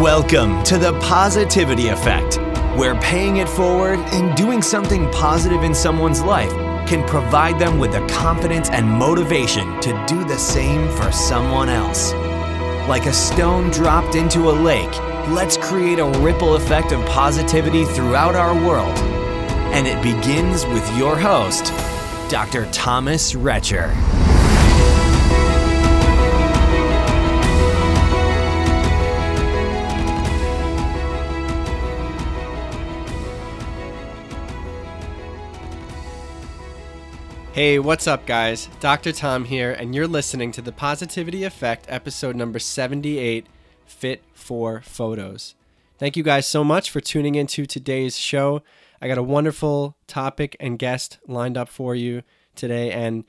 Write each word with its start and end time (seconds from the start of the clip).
Welcome 0.00 0.64
to 0.64 0.78
the 0.78 0.98
Positivity 1.00 1.88
Effect, 1.88 2.38
where 2.76 2.98
paying 3.00 3.36
it 3.36 3.48
forward 3.48 3.98
and 3.98 4.34
doing 4.36 4.62
something 4.62 5.08
positive 5.12 5.62
in 5.62 5.74
someone's 5.74 6.22
life 6.22 6.50
can 6.88 7.06
provide 7.06 7.58
them 7.58 7.78
with 7.78 7.92
the 7.92 8.04
confidence 8.08 8.70
and 8.70 8.88
motivation 8.88 9.80
to 9.82 10.04
do 10.08 10.24
the 10.24 10.38
same 10.38 10.90
for 10.96 11.12
someone 11.12 11.68
else. 11.68 12.14
Like 12.88 13.06
a 13.06 13.12
stone 13.12 13.70
dropped 13.70 14.14
into 14.14 14.48
a 14.48 14.50
lake, 14.50 14.98
let's 15.28 15.58
create 15.58 15.98
a 15.98 16.18
ripple 16.20 16.56
effect 16.56 16.90
of 16.92 17.04
positivity 17.06 17.84
throughout 17.84 18.34
our 18.34 18.54
world. 18.66 18.98
And 19.74 19.86
it 19.86 20.02
begins 20.02 20.64
with 20.66 20.96
your 20.96 21.16
host, 21.16 21.66
Dr. 22.30 22.66
Thomas 22.72 23.34
Retcher. 23.34 23.94
Hey, 37.52 37.78
what's 37.78 38.06
up, 38.06 38.24
guys? 38.24 38.70
Dr. 38.80 39.12
Tom 39.12 39.44
here, 39.44 39.72
and 39.72 39.94
you're 39.94 40.06
listening 40.06 40.52
to 40.52 40.62
the 40.62 40.72
Positivity 40.72 41.44
Effect, 41.44 41.84
episode 41.86 42.34
number 42.34 42.58
78 42.58 43.46
Fit 43.84 44.22
for 44.32 44.80
Photos. 44.80 45.54
Thank 45.98 46.16
you 46.16 46.22
guys 46.22 46.46
so 46.46 46.64
much 46.64 46.90
for 46.90 47.02
tuning 47.02 47.34
into 47.34 47.66
today's 47.66 48.18
show. 48.18 48.62
I 49.02 49.06
got 49.08 49.18
a 49.18 49.22
wonderful 49.22 49.98
topic 50.06 50.56
and 50.60 50.78
guest 50.78 51.18
lined 51.28 51.58
up 51.58 51.68
for 51.68 51.94
you 51.94 52.22
today, 52.56 52.90
and 52.90 53.22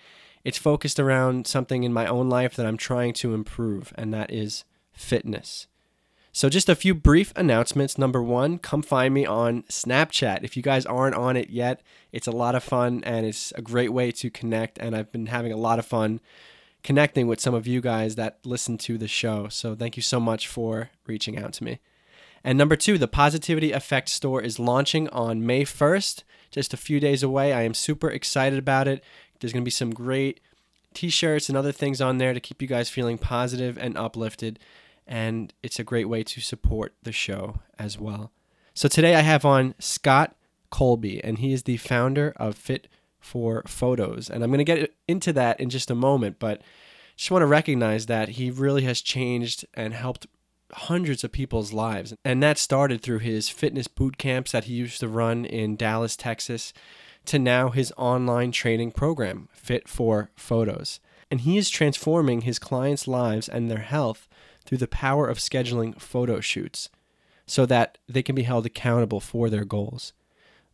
it's 0.45 0.57
focused 0.57 1.01
around 1.01 1.45
something 1.45 1.83
in 1.83 1.91
my 1.91 2.05
own 2.05 2.29
life 2.29 2.55
that 2.55 2.65
I'm 2.65 2.77
trying 2.77 3.11
to 3.15 3.33
improve, 3.33 3.91
and 3.97 4.13
that 4.13 4.31
is 4.31 4.63
fitness. 4.93 5.67
So, 6.35 6.49
just 6.49 6.67
a 6.67 6.73
few 6.73 6.95
brief 6.95 7.31
announcements. 7.35 7.95
Number 7.95 8.21
one, 8.21 8.57
come 8.57 8.81
find 8.81 9.13
me 9.13 9.23
on 9.23 9.61
Snapchat. 9.69 10.43
If 10.43 10.57
you 10.57 10.63
guys 10.63 10.83
aren't 10.83 11.13
on 11.13 11.37
it 11.37 11.51
yet, 11.51 11.83
it's 12.11 12.25
a 12.25 12.31
lot 12.31 12.55
of 12.55 12.63
fun 12.63 13.03
and 13.05 13.23
it's 13.23 13.53
a 13.55 13.61
great 13.61 13.93
way 13.93 14.11
to 14.13 14.31
connect. 14.31 14.79
And 14.79 14.95
I've 14.95 15.11
been 15.11 15.27
having 15.27 15.51
a 15.51 15.57
lot 15.57 15.77
of 15.77 15.85
fun 15.85 16.21
connecting 16.81 17.27
with 17.27 17.39
some 17.39 17.53
of 17.53 17.67
you 17.67 17.81
guys 17.81 18.15
that 18.15 18.39
listen 18.43 18.79
to 18.79 18.97
the 18.97 19.07
show. 19.07 19.47
So, 19.47 19.75
thank 19.75 19.95
you 19.95 20.01
so 20.01 20.19
much 20.19 20.47
for 20.47 20.89
reaching 21.05 21.37
out 21.37 21.53
to 21.53 21.63
me. 21.63 21.79
And 22.43 22.57
number 22.57 22.75
two, 22.75 22.97
the 22.97 23.07
Positivity 23.07 23.71
Effect 23.71 24.09
store 24.09 24.41
is 24.41 24.57
launching 24.57 25.07
on 25.09 25.45
May 25.45 25.63
1st, 25.65 26.23
just 26.49 26.73
a 26.73 26.77
few 26.77 26.99
days 26.99 27.21
away. 27.21 27.53
I 27.53 27.61
am 27.61 27.75
super 27.75 28.09
excited 28.09 28.57
about 28.57 28.87
it. 28.87 29.03
There's 29.39 29.53
going 29.53 29.61
to 29.61 29.65
be 29.65 29.71
some 29.71 29.93
great 29.93 30.39
t 30.95 31.09
shirts 31.09 31.47
and 31.47 31.57
other 31.57 31.71
things 31.71 32.01
on 32.01 32.17
there 32.17 32.33
to 32.33 32.39
keep 32.39 32.59
you 32.59 32.67
guys 32.67 32.89
feeling 32.89 33.19
positive 33.19 33.77
and 33.77 33.95
uplifted 33.95 34.57
and 35.07 35.53
it's 35.61 35.79
a 35.79 35.83
great 35.83 36.09
way 36.09 36.23
to 36.23 36.41
support 36.41 36.93
the 37.03 37.11
show 37.11 37.59
as 37.77 37.99
well. 37.99 38.31
So 38.73 38.87
today 38.87 39.15
I 39.15 39.21
have 39.21 39.45
on 39.45 39.75
Scott 39.79 40.35
Colby, 40.71 41.23
and 41.23 41.37
he 41.37 41.53
is 41.53 41.63
the 41.63 41.77
founder 41.77 42.33
of 42.37 42.55
Fit 42.55 42.87
for 43.19 43.63
Photos. 43.67 44.29
And 44.29 44.43
I'm 44.43 44.49
going 44.49 44.57
to 44.57 44.63
get 44.63 44.93
into 45.07 45.31
that 45.33 45.59
in 45.59 45.69
just 45.69 45.91
a 45.91 45.95
moment, 45.95 46.39
but 46.39 46.61
just 47.15 47.31
want 47.31 47.43
to 47.43 47.47
recognize 47.47 48.07
that 48.07 48.29
he 48.29 48.49
really 48.49 48.81
has 48.83 49.01
changed 49.01 49.65
and 49.75 49.93
helped 49.93 50.27
hundreds 50.73 51.23
of 51.23 51.31
people's 51.31 51.73
lives. 51.73 52.13
And 52.25 52.41
that 52.41 52.57
started 52.57 53.01
through 53.01 53.19
his 53.19 53.49
fitness 53.49 53.87
boot 53.87 54.17
camps 54.17 54.51
that 54.51 54.65
he 54.65 54.73
used 54.73 54.99
to 55.01 55.07
run 55.07 55.45
in 55.45 55.75
Dallas, 55.75 56.17
Texas, 56.17 56.73
to 57.25 57.39
now 57.39 57.69
his 57.69 57.93
online 57.95 58.51
training 58.51 58.91
program, 58.91 59.47
Fit 59.53 59.87
for 59.87 60.31
Photos. 60.35 60.99
And 61.29 61.41
he 61.41 61.57
is 61.57 61.69
transforming 61.69 62.41
his 62.41 62.59
clients' 62.59 63.07
lives 63.07 63.47
and 63.47 63.69
their 63.69 63.79
health 63.79 64.27
through 64.65 64.77
the 64.77 64.87
power 64.87 65.27
of 65.27 65.37
scheduling 65.37 65.99
photo 65.99 66.39
shoots 66.39 66.89
so 67.45 67.65
that 67.65 67.97
they 68.07 68.23
can 68.23 68.35
be 68.35 68.43
held 68.43 68.65
accountable 68.65 69.19
for 69.19 69.49
their 69.49 69.65
goals. 69.65 70.13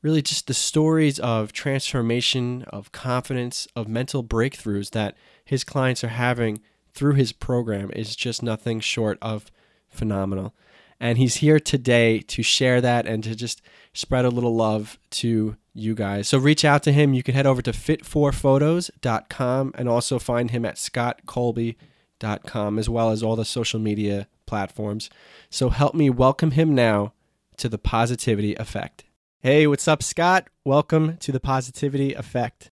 Really, 0.02 0.22
just 0.22 0.48
the 0.48 0.54
stories 0.54 1.20
of 1.20 1.52
transformation, 1.52 2.64
of 2.70 2.92
confidence, 2.92 3.68
of 3.76 3.90
mental 3.90 4.24
breakthroughs 4.24 4.92
that 4.92 5.18
his 5.44 5.66
clients 5.66 6.04
are 6.04 6.10
having 6.10 6.62
through 6.94 7.16
his 7.16 7.34
program 7.34 7.92
is 7.94 8.16
just 8.16 8.42
nothing 8.42 8.80
short 8.80 9.18
of 9.22 9.52
phenomenal. 9.90 10.54
And 11.02 11.18
he's 11.18 11.38
here 11.38 11.60
today 11.60 12.20
to 12.20 12.44
share 12.44 12.82
that 12.82 13.08
and 13.08 13.24
to 13.24 13.36
just 13.36 13.62
spread 13.94 14.26
a 14.26 14.30
little 14.30 14.56
love 14.56 15.00
to 15.12 15.56
you 15.74 15.96
guys. 15.96 16.28
So 16.28 16.38
reach 16.38 16.64
out 16.64 16.84
to 16.84 16.92
him. 16.92 17.14
You 17.14 17.24
can 17.24 17.36
head 17.36 17.46
over 17.46 17.62
to 17.62 17.72
fit4photos.com 17.72 19.74
and 19.76 19.90
also 19.90 20.20
find 20.20 20.52
him 20.52 20.66
at 20.66 20.76
scottcolby.com 20.76 21.76
com, 22.20 22.78
as 22.80 22.90
well 22.90 23.12
as 23.12 23.24
all 23.24 23.36
the 23.36 23.46
social 23.46 23.80
media 23.80 24.28
platforms. 24.46 25.10
So 25.50 25.70
help 25.70 25.94
me 25.94 26.10
welcome 26.10 26.52
him 26.52 26.76
now 26.76 27.14
to 27.58 27.70
the 27.70 27.78
Positivity 27.78 28.56
Effect. 28.56 29.04
Hey, 29.40 29.68
what's 29.68 29.88
up, 29.88 30.04
Scott? 30.04 30.48
Welcome 30.66 31.18
to 31.18 31.32
the 31.32 31.40
Positivity 31.40 32.14
Effect. 32.14 32.72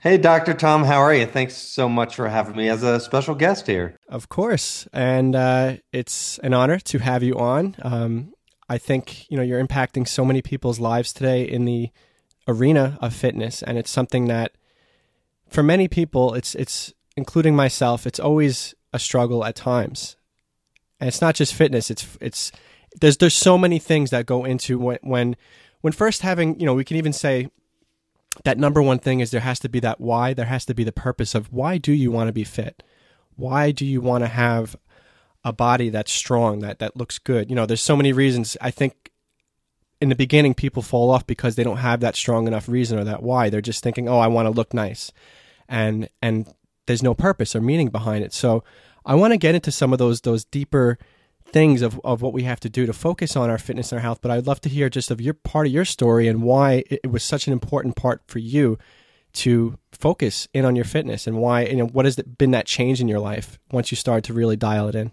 Hey, 0.00 0.18
Dr. 0.18 0.52
Tom, 0.52 0.84
how 0.84 0.98
are 0.98 1.14
you? 1.14 1.24
Thanks 1.24 1.54
so 1.54 1.88
much 1.88 2.16
for 2.16 2.28
having 2.28 2.56
me 2.56 2.68
as 2.68 2.82
a 2.82 3.00
special 3.00 3.34
guest 3.34 3.66
here. 3.66 3.96
Of 4.08 4.28
course. 4.28 4.86
And 4.92 5.34
uh, 5.34 5.76
it's 5.92 6.38
an 6.38 6.52
honor 6.52 6.78
to 6.80 6.98
have 6.98 7.22
you 7.22 7.38
on. 7.38 7.76
Um, 7.80 8.34
I 8.68 8.76
think, 8.76 9.30
you 9.30 9.36
know, 9.36 9.42
you're 9.42 9.64
impacting 9.64 10.06
so 10.06 10.24
many 10.24 10.42
people's 10.42 10.78
lives 10.78 11.12
today 11.12 11.44
in 11.44 11.64
the 11.64 11.90
arena 12.46 12.98
of 13.00 13.14
fitness. 13.14 13.62
And 13.62 13.78
it's 13.78 13.90
something 13.90 14.26
that 14.26 14.52
for 15.48 15.62
many 15.62 15.88
people, 15.88 16.34
it's, 16.34 16.54
it's 16.54 16.92
including 17.16 17.54
myself, 17.56 18.06
it's 18.06 18.20
always 18.20 18.74
a 18.92 18.98
struggle 18.98 19.44
at 19.44 19.56
times. 19.56 20.16
And 21.00 21.08
it's 21.08 21.20
not 21.20 21.34
just 21.34 21.54
fitness, 21.54 21.90
it's 21.90 22.16
it's 22.20 22.52
there's 23.00 23.16
there's 23.16 23.34
so 23.34 23.58
many 23.58 23.78
things 23.78 24.10
that 24.10 24.26
go 24.26 24.44
into 24.44 24.78
when 24.78 24.98
when 25.02 25.36
when 25.80 25.92
first 25.92 26.22
having, 26.22 26.58
you 26.58 26.66
know, 26.66 26.74
we 26.74 26.84
can 26.84 26.96
even 26.96 27.12
say 27.12 27.50
that 28.44 28.58
number 28.58 28.80
one 28.82 28.98
thing 28.98 29.20
is 29.20 29.30
there 29.30 29.40
has 29.40 29.58
to 29.60 29.68
be 29.68 29.80
that 29.80 30.00
why, 30.00 30.32
there 30.34 30.46
has 30.46 30.64
to 30.66 30.74
be 30.74 30.82
the 30.82 30.92
purpose 30.92 31.34
of 31.34 31.52
why 31.52 31.78
do 31.78 31.92
you 31.92 32.10
want 32.10 32.28
to 32.28 32.32
be 32.32 32.44
fit? 32.44 32.82
Why 33.36 33.70
do 33.70 33.84
you 33.84 34.00
want 34.00 34.24
to 34.24 34.28
have 34.28 34.76
a 35.44 35.52
body 35.52 35.90
that's 35.90 36.12
strong, 36.12 36.60
that 36.60 36.78
that 36.78 36.96
looks 36.96 37.18
good? 37.18 37.50
You 37.50 37.56
know, 37.56 37.66
there's 37.66 37.82
so 37.82 37.96
many 37.96 38.12
reasons. 38.12 38.56
I 38.60 38.70
think 38.70 39.10
in 40.00 40.08
the 40.08 40.14
beginning 40.14 40.54
people 40.54 40.82
fall 40.82 41.10
off 41.10 41.26
because 41.26 41.56
they 41.56 41.64
don't 41.64 41.78
have 41.78 42.00
that 42.00 42.16
strong 42.16 42.46
enough 42.46 42.68
reason 42.68 42.98
or 42.98 43.04
that 43.04 43.22
why. 43.22 43.50
They're 43.50 43.60
just 43.60 43.82
thinking, 43.82 44.08
"Oh, 44.08 44.18
I 44.18 44.26
want 44.26 44.46
to 44.46 44.50
look 44.50 44.74
nice." 44.74 45.12
And 45.68 46.08
and 46.22 46.52
there's 46.86 47.02
no 47.02 47.14
purpose 47.14 47.54
or 47.54 47.60
meaning 47.60 47.88
behind 47.88 48.24
it. 48.24 48.32
So 48.32 48.64
I 49.04 49.14
want 49.14 49.32
to 49.32 49.38
get 49.38 49.54
into 49.54 49.70
some 49.70 49.92
of 49.92 49.98
those 49.98 50.22
those 50.22 50.44
deeper 50.44 50.98
things 51.46 51.82
of, 51.82 52.00
of 52.04 52.22
what 52.22 52.32
we 52.32 52.42
have 52.42 52.58
to 52.60 52.68
do 52.68 52.86
to 52.86 52.92
focus 52.92 53.36
on 53.36 53.50
our 53.50 53.58
fitness 53.58 53.92
and 53.92 53.98
our 53.98 54.02
health. 54.02 54.18
But 54.20 54.30
I'd 54.30 54.46
love 54.46 54.60
to 54.62 54.68
hear 54.68 54.88
just 54.88 55.10
of 55.10 55.20
your 55.20 55.34
part 55.34 55.66
of 55.66 55.72
your 55.72 55.84
story 55.84 56.26
and 56.26 56.42
why 56.42 56.84
it, 56.90 57.10
was 57.10 57.22
such 57.22 57.46
an 57.46 57.52
important 57.52 57.96
part 57.96 58.22
for 58.26 58.38
you 58.38 58.78
to 59.34 59.78
focus 59.92 60.48
in 60.52 60.64
on 60.64 60.74
your 60.76 60.84
fitness 60.84 61.26
and 61.26 61.38
why 61.38 61.64
you 61.64 61.76
know 61.76 61.86
what 61.86 62.04
has 62.04 62.16
been 62.16 62.52
that 62.52 62.66
change 62.66 63.00
in 63.00 63.08
your 63.08 63.18
life 63.18 63.58
once 63.72 63.90
you 63.90 63.96
started 63.96 64.24
to 64.24 64.32
really 64.32 64.56
dial 64.56 64.88
it 64.88 64.94
in. 64.94 65.12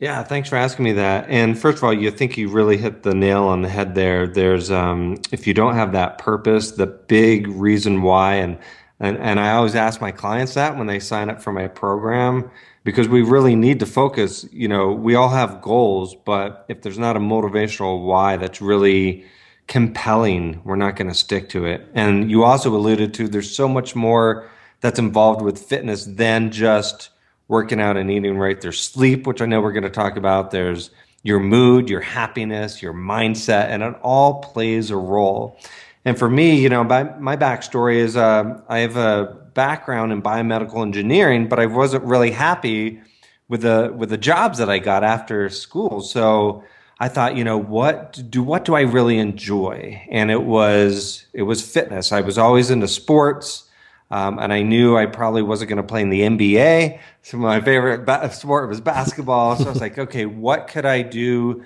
Yeah, 0.00 0.22
thanks 0.22 0.48
for 0.48 0.56
asking 0.56 0.84
me 0.84 0.92
that. 0.94 1.26
And 1.28 1.58
first 1.58 1.78
of 1.78 1.84
all, 1.84 1.92
you 1.92 2.10
think 2.10 2.36
you 2.36 2.48
really 2.48 2.76
hit 2.76 3.04
the 3.04 3.14
nail 3.14 3.44
on 3.44 3.62
the 3.62 3.68
head 3.68 3.94
there. 3.94 4.26
There's 4.26 4.70
um, 4.70 5.18
if 5.32 5.46
you 5.46 5.54
don't 5.54 5.74
have 5.74 5.92
that 5.92 6.18
purpose, 6.18 6.72
the 6.72 6.86
big 6.86 7.46
reason 7.48 8.02
why, 8.02 8.34
and 8.34 8.58
and, 9.00 9.18
and 9.18 9.40
I 9.40 9.52
always 9.52 9.74
ask 9.74 10.00
my 10.00 10.12
clients 10.12 10.54
that 10.54 10.76
when 10.76 10.86
they 10.86 11.00
sign 11.00 11.30
up 11.30 11.42
for 11.42 11.52
my 11.52 11.68
program 11.68 12.50
because 12.84 13.08
we 13.08 13.22
really 13.22 13.56
need 13.56 13.80
to 13.80 13.86
focus. 13.86 14.46
You 14.52 14.68
know, 14.68 14.92
we 14.92 15.14
all 15.14 15.30
have 15.30 15.62
goals, 15.62 16.14
but 16.14 16.64
if 16.68 16.82
there's 16.82 16.98
not 16.98 17.16
a 17.16 17.20
motivational 17.20 18.04
why 18.04 18.36
that's 18.36 18.60
really 18.60 19.24
compelling, 19.66 20.60
we're 20.64 20.76
not 20.76 20.96
going 20.96 21.08
to 21.08 21.14
stick 21.14 21.48
to 21.50 21.64
it. 21.66 21.88
And 21.94 22.30
you 22.30 22.44
also 22.44 22.74
alluded 22.74 23.14
to 23.14 23.28
there's 23.28 23.54
so 23.54 23.66
much 23.66 23.96
more 23.96 24.48
that's 24.80 24.98
involved 24.98 25.42
with 25.42 25.58
fitness 25.58 26.04
than 26.04 26.50
just 26.50 27.10
working 27.48 27.80
out 27.80 27.96
and 27.96 28.10
eating 28.10 28.36
right. 28.36 28.60
There's 28.60 28.80
sleep, 28.80 29.26
which 29.26 29.40
I 29.40 29.46
know 29.46 29.60
we're 29.60 29.72
going 29.72 29.84
to 29.84 29.90
talk 29.90 30.16
about. 30.16 30.50
There's 30.50 30.90
your 31.22 31.40
mood, 31.40 31.88
your 31.88 32.02
happiness, 32.02 32.82
your 32.82 32.92
mindset, 32.92 33.68
and 33.68 33.82
it 33.82 33.94
all 34.02 34.42
plays 34.42 34.90
a 34.90 34.96
role. 34.96 35.58
And 36.04 36.18
for 36.18 36.28
me, 36.28 36.60
you 36.60 36.68
know, 36.68 36.84
my, 36.84 37.04
my 37.18 37.36
backstory 37.36 37.96
is 37.96 38.16
uh, 38.16 38.60
I 38.68 38.80
have 38.80 38.96
a 38.96 39.36
background 39.54 40.12
in 40.12 40.20
biomedical 40.20 40.82
engineering, 40.82 41.48
but 41.48 41.58
I 41.58 41.66
wasn't 41.66 42.04
really 42.04 42.30
happy 42.30 43.00
with 43.48 43.62
the 43.62 43.92
with 43.94 44.10
the 44.10 44.18
jobs 44.18 44.58
that 44.58 44.70
I 44.70 44.78
got 44.78 45.04
after 45.04 45.48
school. 45.48 46.00
So 46.00 46.64
I 46.98 47.08
thought, 47.08 47.36
you 47.36 47.44
know, 47.44 47.58
what 47.58 48.20
do 48.30 48.42
what 48.42 48.64
do 48.64 48.74
I 48.74 48.82
really 48.82 49.18
enjoy? 49.18 50.02
And 50.10 50.30
it 50.30 50.42
was 50.42 51.26
it 51.32 51.42
was 51.42 51.62
fitness. 51.62 52.12
I 52.12 52.20
was 52.20 52.38
always 52.38 52.70
into 52.70 52.88
sports, 52.88 53.68
um, 54.10 54.38
and 54.38 54.52
I 54.52 54.62
knew 54.62 54.96
I 54.96 55.06
probably 55.06 55.42
wasn't 55.42 55.70
going 55.70 55.82
to 55.82 55.82
play 55.82 56.02
in 56.02 56.10
the 56.10 56.20
NBA. 56.20 56.98
So 57.22 57.36
my 57.38 57.60
favorite 57.60 58.04
ba- 58.04 58.30
sport 58.32 58.68
was 58.68 58.80
basketball. 58.80 59.56
So 59.56 59.66
I 59.66 59.70
was 59.70 59.80
like, 59.80 59.98
okay, 60.06 60.26
what 60.26 60.68
could 60.68 60.86
I 60.86 61.02
do? 61.02 61.64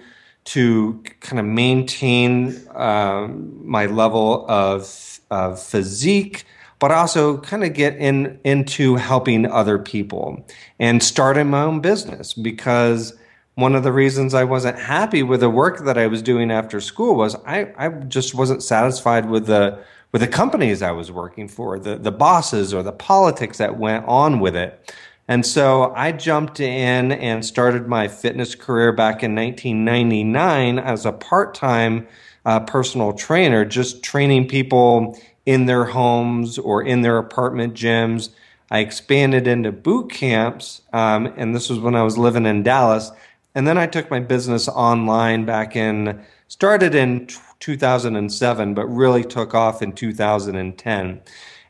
To 0.49 1.03
kind 1.21 1.39
of 1.39 1.45
maintain 1.45 2.59
um, 2.75 3.61
my 3.69 3.85
level 3.85 4.47
of, 4.49 5.21
of 5.31 5.63
physique, 5.63 6.45
but 6.79 6.91
also 6.91 7.37
kind 7.39 7.65
of 7.65 7.75
get 7.75 7.97
in 7.97 8.41
into 8.45 8.97
helping 8.97 9.45
other 9.45 9.79
people 9.79 10.47
and 10.79 11.03
starting 11.03 11.51
my 11.51 11.63
own 11.63 11.81
business 11.81 12.33
because 12.33 13.15
one 13.57 13.75
of 13.75 13.83
the 13.83 13.93
reasons 13.93 14.33
I 14.33 14.45
wasn't 14.45 14.79
happy 14.79 15.23
with 15.23 15.41
the 15.41 15.51
work 15.51 15.85
that 15.85 15.99
I 15.99 16.07
was 16.07 16.23
doing 16.23 16.51
after 16.51 16.81
school 16.81 17.17
was 17.17 17.35
I, 17.45 17.71
I 17.77 17.89
just 17.91 18.35
wasn't 18.35 18.63
satisfied 18.63 19.29
with 19.29 19.47
the 19.47 19.79
with 20.13 20.23
the 20.23 20.29
companies 20.29 20.81
I 20.81 20.93
was 20.93 21.13
working 21.13 21.47
for, 21.47 21.79
the 21.79 21.97
the 21.97 22.13
bosses 22.13 22.73
or 22.73 22.83
the 22.83 22.93
politics 22.93 23.59
that 23.59 23.77
went 23.77 24.07
on 24.07 24.41
with 24.41 24.57
it. 24.57 24.95
And 25.29 25.45
so 25.45 25.93
I 25.95 26.13
jumped 26.13 26.59
in 26.59 27.13
and 27.13 27.45
started 27.45 27.87
my 27.87 28.09
fitness 28.09 28.55
career 28.55 28.93
back 28.93 29.23
in 29.23 29.35
1999 29.35 30.79
as 30.79 31.05
a 31.05 31.13
part-time 31.13 32.09
uh, 32.47 32.61
personal 32.61 33.13
trainer, 33.13 33.67
just 33.67 34.03
training 34.03 34.49
people 34.49 35.21
in 35.45 35.67
their 35.67 35.85
homes 35.85 36.59
or 36.59 36.83
in 36.83 37.03
their 37.03 37.19
apartment 37.19 37.75
gyms. 37.75 38.31
I 38.71 38.79
expanded 38.81 39.47
into 39.47 39.71
boot 39.71 40.11
camps, 40.11 40.81
um, 40.95 41.27
and 41.37 41.55
this 41.55 41.69
was 41.69 41.79
when 41.79 41.95
I 41.95 42.03
was 42.03 42.17
living 42.17 42.47
in 42.47 42.63
Dallas. 42.63 43.11
And 43.55 43.67
then 43.67 43.77
I 43.77 43.87
took 43.87 44.11
my 44.11 44.21
business 44.21 44.69
online 44.69 45.45
back 45.45 45.77
in, 45.77 46.23
started 46.49 46.95
in 46.95 47.29
2007, 47.61 48.75
but 48.75 48.87
really 48.87 49.25
took 49.25 49.55
off 49.55 49.83
in 49.83 49.93
2010. 49.93 51.21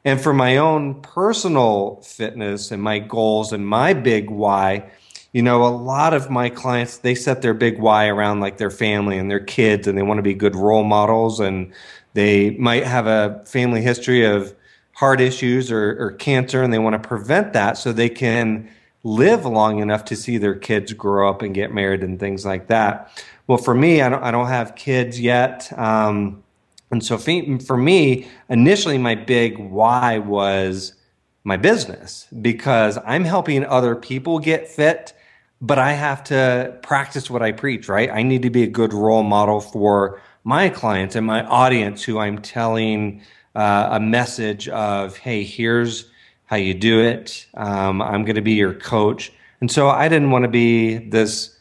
And 0.09 0.19
for 0.19 0.33
my 0.33 0.57
own 0.57 1.03
personal 1.03 1.97
fitness 1.97 2.71
and 2.71 2.83
my 2.83 2.99
goals 2.99 3.53
and 3.53 3.69
my 3.69 3.93
big 3.93 4.31
why, 4.31 4.91
you 5.35 5.43
know, 5.43 5.67
a 5.67 5.69
lot 5.69 6.15
of 6.15 6.31
my 6.31 6.49
clients, 6.49 6.97
they 6.97 7.15
set 7.15 7.43
their 7.43 7.53
big 7.53 7.79
why 7.79 8.07
around 8.07 8.41
like 8.41 8.57
their 8.57 8.71
family 8.71 9.19
and 9.19 9.31
their 9.31 9.39
kids 9.39 9.87
and 9.87 9.99
they 9.99 10.03
want 10.03 10.17
to 10.17 10.23
be 10.23 10.33
good 10.33 10.57
role 10.57 10.83
models 10.83 11.41
and 11.41 11.71
they 12.15 12.53
might 12.53 12.85
have 12.85 13.07
a 13.07 13.45
family 13.45 13.83
history 13.83 14.25
of 14.25 14.55
heart 14.95 15.21
issues 15.21 15.71
or, 15.71 16.03
or 16.03 16.13
cancer 16.13 16.63
and 16.63 16.73
they 16.73 16.79
want 16.79 16.95
to 16.95 17.07
prevent 17.07 17.53
that 17.53 17.77
so 17.77 17.93
they 17.93 18.09
can 18.09 18.67
live 19.05 19.45
long 19.45 19.79
enough 19.79 20.07
to 20.07 20.17
see 20.17 20.39
their 20.39 20.55
kids 20.55 20.95
grow 20.95 21.29
up 21.29 21.43
and 21.43 21.55
get 21.55 21.75
married 21.75 22.03
and 22.03 22.19
things 22.19 22.47
like 22.47 22.69
that. 22.69 23.13
Well, 23.47 23.59
for 23.59 23.75
me, 23.75 24.01
I 24.01 24.09
don't, 24.09 24.23
I 24.23 24.31
don't 24.31 24.49
have 24.49 24.75
kids 24.75 25.21
yet. 25.21 25.71
Um, 25.79 26.43
and 26.91 27.05
so 27.05 27.19
for 27.19 27.77
me, 27.77 28.29
initially, 28.49 28.99
my 28.99 29.15
big 29.15 29.59
why 29.59 30.19
was 30.19 30.95
my 31.45 31.57
business 31.57 32.27
because 32.41 32.99
I'm 33.05 33.25
helping 33.25 33.65
other 33.65 33.95
people 33.95 34.39
get 34.39 34.69
fit, 34.69 35.13
but 35.61 35.79
I 35.79 35.93
have 35.93 36.25
to 36.25 36.79
practice 36.83 37.31
what 37.31 37.43
I 37.43 37.53
preach, 37.53 37.89
right? 37.89 38.11
I 38.11 38.23
need 38.23 38.43
to 38.43 38.51
be 38.51 38.63
a 38.63 38.69
good 38.69 38.93
role 38.93 39.23
model 39.23 39.61
for 39.61 40.21
my 40.45 40.69
clients 40.69 41.15
and 41.15 41.27
my 41.27 41.45
audience 41.45 42.03
who 42.03 42.19
I'm 42.19 42.41
telling 42.41 43.23
uh, 43.55 43.89
a 43.93 44.01
message 44.01 44.69
of, 44.69 45.17
hey, 45.17 45.45
here's 45.45 46.11
how 46.47 46.57
you 46.57 46.73
do 46.73 47.01
it. 47.01 47.47
Um, 47.55 48.01
I'm 48.01 48.25
going 48.25 48.37
to 48.37 48.43
be 48.43 48.53
your 48.53 48.75
coach. 48.75 49.33
And 49.61 49.71
so 49.71 49.89
I 49.89 50.09
didn't 50.09 50.31
want 50.31 50.45
to 50.45 50.49
be 50.49 50.97
this 50.97 51.55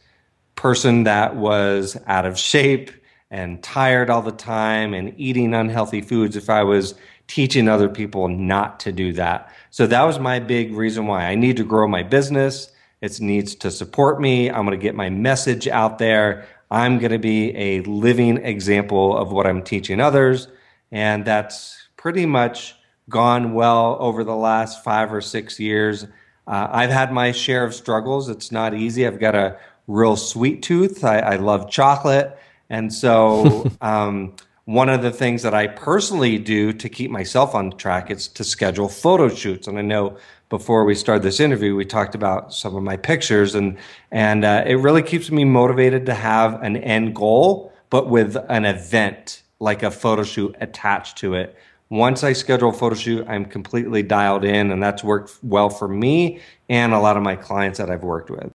person 0.55 1.03
that 1.03 1.35
was 1.35 1.97
out 2.07 2.25
of 2.25 2.37
shape 2.37 2.91
and 3.29 3.61
tired 3.61 4.09
all 4.09 4.21
the 4.21 4.31
time 4.31 4.93
and 4.93 5.13
eating 5.17 5.53
unhealthy 5.53 6.01
foods 6.01 6.35
if 6.35 6.49
I 6.49 6.63
was 6.63 6.95
teaching 7.27 7.67
other 7.67 7.89
people 7.89 8.27
not 8.27 8.79
to 8.81 8.91
do 8.91 9.11
that. 9.13 9.51
So 9.69 9.85
that 9.87 10.03
was 10.03 10.17
my 10.17 10.39
big 10.39 10.73
reason 10.73 11.07
why 11.07 11.25
I 11.25 11.35
need 11.35 11.57
to 11.57 11.63
grow 11.63 11.87
my 11.87 12.03
business. 12.03 12.71
It 13.01 13.19
needs 13.19 13.53
to 13.55 13.69
support 13.69 14.21
me. 14.21 14.49
I'm 14.49 14.65
going 14.65 14.77
to 14.77 14.83
get 14.83 14.95
my 14.95 15.09
message 15.09 15.67
out 15.67 15.97
there. 15.99 16.47
I'm 16.71 16.99
going 16.99 17.11
to 17.11 17.19
be 17.19 17.55
a 17.55 17.81
living 17.81 18.37
example 18.37 19.17
of 19.17 19.31
what 19.31 19.45
I'm 19.45 19.61
teaching 19.61 19.99
others. 19.99 20.47
And 20.91 21.25
that's 21.25 21.89
pretty 21.97 22.25
much 22.25 22.75
gone 23.09 23.53
well 23.53 23.97
over 23.99 24.23
the 24.23 24.35
last 24.35 24.83
five 24.83 25.13
or 25.13 25.21
six 25.21 25.59
years. 25.59 26.05
Uh, 26.47 26.67
I've 26.71 26.89
had 26.89 27.11
my 27.11 27.31
share 27.33 27.65
of 27.65 27.75
struggles. 27.75 28.29
It's 28.29 28.51
not 28.51 28.73
easy. 28.73 29.05
I've 29.05 29.19
got 29.19 29.35
a 29.35 29.57
real 29.87 30.15
sweet 30.15 30.63
tooth. 30.63 31.03
I, 31.03 31.19
I 31.19 31.35
love 31.35 31.69
chocolate. 31.69 32.37
And 32.69 32.93
so, 32.93 33.69
um, 33.81 34.35
one 34.67 34.89
of 34.89 35.01
the 35.01 35.11
things 35.11 35.43
that 35.43 35.53
I 35.53 35.67
personally 35.67 36.37
do 36.37 36.73
to 36.73 36.89
keep 36.89 37.09
myself 37.09 37.55
on 37.55 37.71
track 37.77 38.11
is 38.11 38.27
to 38.27 38.43
schedule 38.43 38.89
photo 38.89 39.29
shoots. 39.29 39.65
And 39.65 39.79
I 39.79 39.81
know 39.81 40.17
before 40.49 40.83
we 40.83 40.93
started 40.93 41.23
this 41.23 41.39
interview, 41.39 41.73
we 41.73 41.85
talked 41.85 42.15
about 42.15 42.53
some 42.53 42.75
of 42.75 42.83
my 42.83 42.97
pictures, 42.97 43.55
and 43.55 43.77
and 44.11 44.43
uh, 44.43 44.63
it 44.65 44.75
really 44.75 45.03
keeps 45.03 45.31
me 45.31 45.45
motivated 45.45 46.05
to 46.07 46.13
have 46.13 46.61
an 46.63 46.75
end 46.77 47.15
goal, 47.15 47.71
but 47.89 48.09
with 48.09 48.35
an 48.49 48.65
event 48.65 49.43
like 49.59 49.83
a 49.83 49.91
photo 49.91 50.23
shoot 50.23 50.53
attached 50.59 51.17
to 51.19 51.33
it. 51.33 51.55
Once 51.89 52.25
I 52.25 52.33
schedule 52.33 52.69
a 52.69 52.73
photo 52.73 52.95
shoot, 52.95 53.25
I'm 53.29 53.45
completely 53.45 54.03
dialed 54.03 54.43
in, 54.43 54.71
and 54.71 54.83
that's 54.83 55.01
worked 55.01 55.37
well 55.43 55.69
for 55.69 55.87
me 55.87 56.41
and 56.67 56.93
a 56.93 56.99
lot 56.99 57.15
of 57.15 57.23
my 57.23 57.37
clients 57.37 57.79
that 57.79 57.89
I've 57.89 58.03
worked 58.03 58.29
with. 58.29 58.51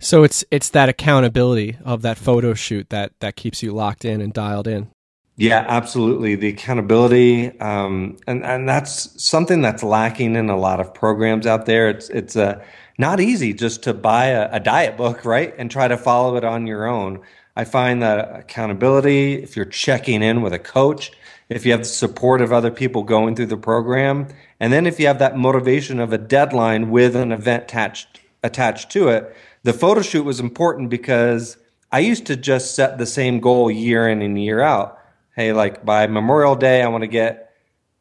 So 0.00 0.24
it's 0.24 0.44
it's 0.50 0.70
that 0.70 0.88
accountability 0.88 1.76
of 1.84 2.02
that 2.02 2.16
photo 2.18 2.54
shoot 2.54 2.88
that 2.88 3.12
that 3.20 3.36
keeps 3.36 3.62
you 3.62 3.72
locked 3.72 4.04
in 4.04 4.20
and 4.20 4.32
dialed 4.32 4.66
in. 4.66 4.88
Yeah, 5.36 5.64
absolutely. 5.68 6.34
The 6.34 6.48
accountability, 6.48 7.58
um, 7.60 8.16
and 8.26 8.44
and 8.44 8.68
that's 8.68 9.22
something 9.22 9.62
that's 9.62 9.82
lacking 9.82 10.36
in 10.36 10.50
a 10.50 10.56
lot 10.56 10.80
of 10.80 10.92
programs 10.92 11.46
out 11.46 11.66
there. 11.66 11.88
It's 11.88 12.08
it's 12.10 12.34
uh, 12.34 12.62
not 12.98 13.20
easy 13.20 13.52
just 13.52 13.82
to 13.84 13.94
buy 13.94 14.26
a, 14.26 14.50
a 14.52 14.60
diet 14.60 14.96
book, 14.96 15.24
right, 15.24 15.54
and 15.56 15.70
try 15.70 15.86
to 15.86 15.96
follow 15.96 16.36
it 16.36 16.44
on 16.44 16.66
your 16.66 16.86
own. 16.86 17.20
I 17.56 17.64
find 17.64 18.02
that 18.02 18.40
accountability, 18.40 19.42
if 19.42 19.54
you're 19.54 19.64
checking 19.64 20.22
in 20.22 20.40
with 20.40 20.52
a 20.52 20.58
coach, 20.58 21.12
if 21.48 21.66
you 21.66 21.72
have 21.72 21.80
the 21.80 21.86
support 21.86 22.40
of 22.40 22.52
other 22.52 22.70
people 22.70 23.02
going 23.02 23.34
through 23.34 23.46
the 23.46 23.56
program, 23.56 24.28
and 24.60 24.72
then 24.72 24.86
if 24.86 24.98
you 24.98 25.06
have 25.08 25.18
that 25.18 25.36
motivation 25.36 26.00
of 26.00 26.12
a 26.12 26.18
deadline 26.18 26.90
with 26.90 27.16
an 27.16 27.32
event 27.32 27.64
attached 27.64 28.20
attached 28.42 28.90
to 28.90 29.08
it, 29.08 29.36
the 29.62 29.72
photo 29.72 30.02
shoot 30.02 30.24
was 30.24 30.40
important 30.40 30.90
because 30.90 31.56
I 31.92 32.00
used 32.00 32.26
to 32.26 32.36
just 32.36 32.74
set 32.74 32.98
the 32.98 33.06
same 33.06 33.40
goal 33.40 33.70
year 33.70 34.08
in 34.08 34.22
and 34.22 34.42
year 34.42 34.60
out. 34.60 34.98
Hey, 35.34 35.52
like 35.52 35.84
by 35.84 36.06
Memorial 36.06 36.54
Day, 36.54 36.82
I 36.82 36.88
want 36.88 37.02
to 37.02 37.08
get 37.08 37.54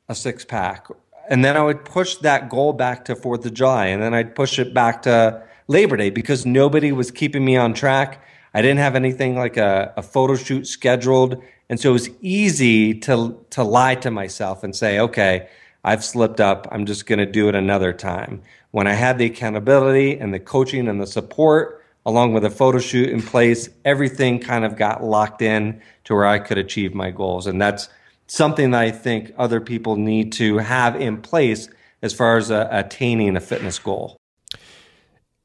a 0.07 0.15
six 0.15 0.45
pack. 0.45 0.87
And 1.29 1.43
then 1.45 1.57
I 1.57 1.63
would 1.63 1.85
push 1.85 2.15
that 2.17 2.49
goal 2.49 2.73
back 2.73 3.05
to 3.05 3.15
4th 3.15 3.45
of 3.45 3.53
July. 3.53 3.87
And 3.87 4.01
then 4.01 4.13
I'd 4.13 4.35
push 4.35 4.57
it 4.57 4.73
back 4.73 5.03
to 5.03 5.43
Labor 5.67 5.97
Day 5.97 6.09
because 6.09 6.45
nobody 6.45 6.91
was 6.91 7.11
keeping 7.11 7.45
me 7.45 7.55
on 7.55 7.73
track. 7.73 8.23
I 8.53 8.61
didn't 8.61 8.79
have 8.79 8.95
anything 8.95 9.35
like 9.35 9.57
a, 9.57 9.93
a 9.95 10.01
photo 10.01 10.35
shoot 10.35 10.65
scheduled. 10.65 11.41
And 11.69 11.79
so 11.79 11.89
it 11.91 11.93
was 11.93 12.09
easy 12.21 12.95
to, 13.01 13.45
to 13.51 13.63
lie 13.63 13.95
to 13.95 14.09
myself 14.09 14.63
and 14.63 14.75
say, 14.75 14.99
okay, 14.99 15.49
I've 15.83 16.03
slipped 16.03 16.41
up. 16.41 16.67
I'm 16.71 16.85
just 16.85 17.05
going 17.05 17.19
to 17.19 17.25
do 17.25 17.47
it 17.47 17.55
another 17.55 17.93
time. 17.93 18.41
When 18.71 18.87
I 18.87 18.93
had 18.93 19.17
the 19.17 19.25
accountability 19.25 20.17
and 20.17 20.33
the 20.33 20.39
coaching 20.39 20.87
and 20.87 21.01
the 21.01 21.07
support, 21.07 21.83
along 22.05 22.33
with 22.33 22.45
a 22.45 22.49
photo 22.49 22.79
shoot 22.79 23.09
in 23.09 23.21
place, 23.21 23.69
everything 23.83 24.39
kind 24.39 24.63
of 24.65 24.75
got 24.75 25.03
locked 25.03 25.41
in 25.41 25.81
to 26.05 26.15
where 26.15 26.25
I 26.25 26.39
could 26.39 26.57
achieve 26.57 26.93
my 26.93 27.11
goals. 27.11 27.47
And 27.47 27.61
that's 27.61 27.89
something 28.27 28.71
that 28.71 28.81
I 28.81 28.91
think 28.91 29.33
other 29.37 29.59
people 29.59 29.95
need 29.95 30.31
to 30.33 30.59
have 30.59 30.99
in 30.99 31.21
place 31.21 31.69
as 32.01 32.13
far 32.13 32.37
as 32.37 32.51
uh, 32.51 32.67
attaining 32.71 33.35
a 33.35 33.41
fitness 33.41 33.79
goal. 33.79 34.17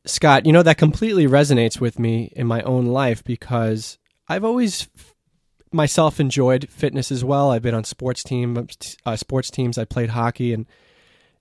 Scott, 0.06 0.44
you 0.44 0.52
know, 0.52 0.62
that 0.62 0.76
completely 0.76 1.26
resonates 1.26 1.80
with 1.80 1.98
me 1.98 2.30
in 2.36 2.46
my 2.46 2.60
own 2.62 2.86
life 2.86 3.24
because 3.24 3.98
I've 4.28 4.44
always 4.44 4.88
myself 5.72 6.20
enjoyed 6.20 6.68
fitness 6.70 7.10
as 7.10 7.24
well. 7.24 7.50
I've 7.50 7.62
been 7.62 7.74
on 7.74 7.84
sports 7.84 8.22
team, 8.22 8.66
uh, 9.06 9.16
sports 9.16 9.50
teams. 9.50 9.78
I 9.78 9.84
played 9.84 10.10
hockey, 10.10 10.52
and 10.52 10.66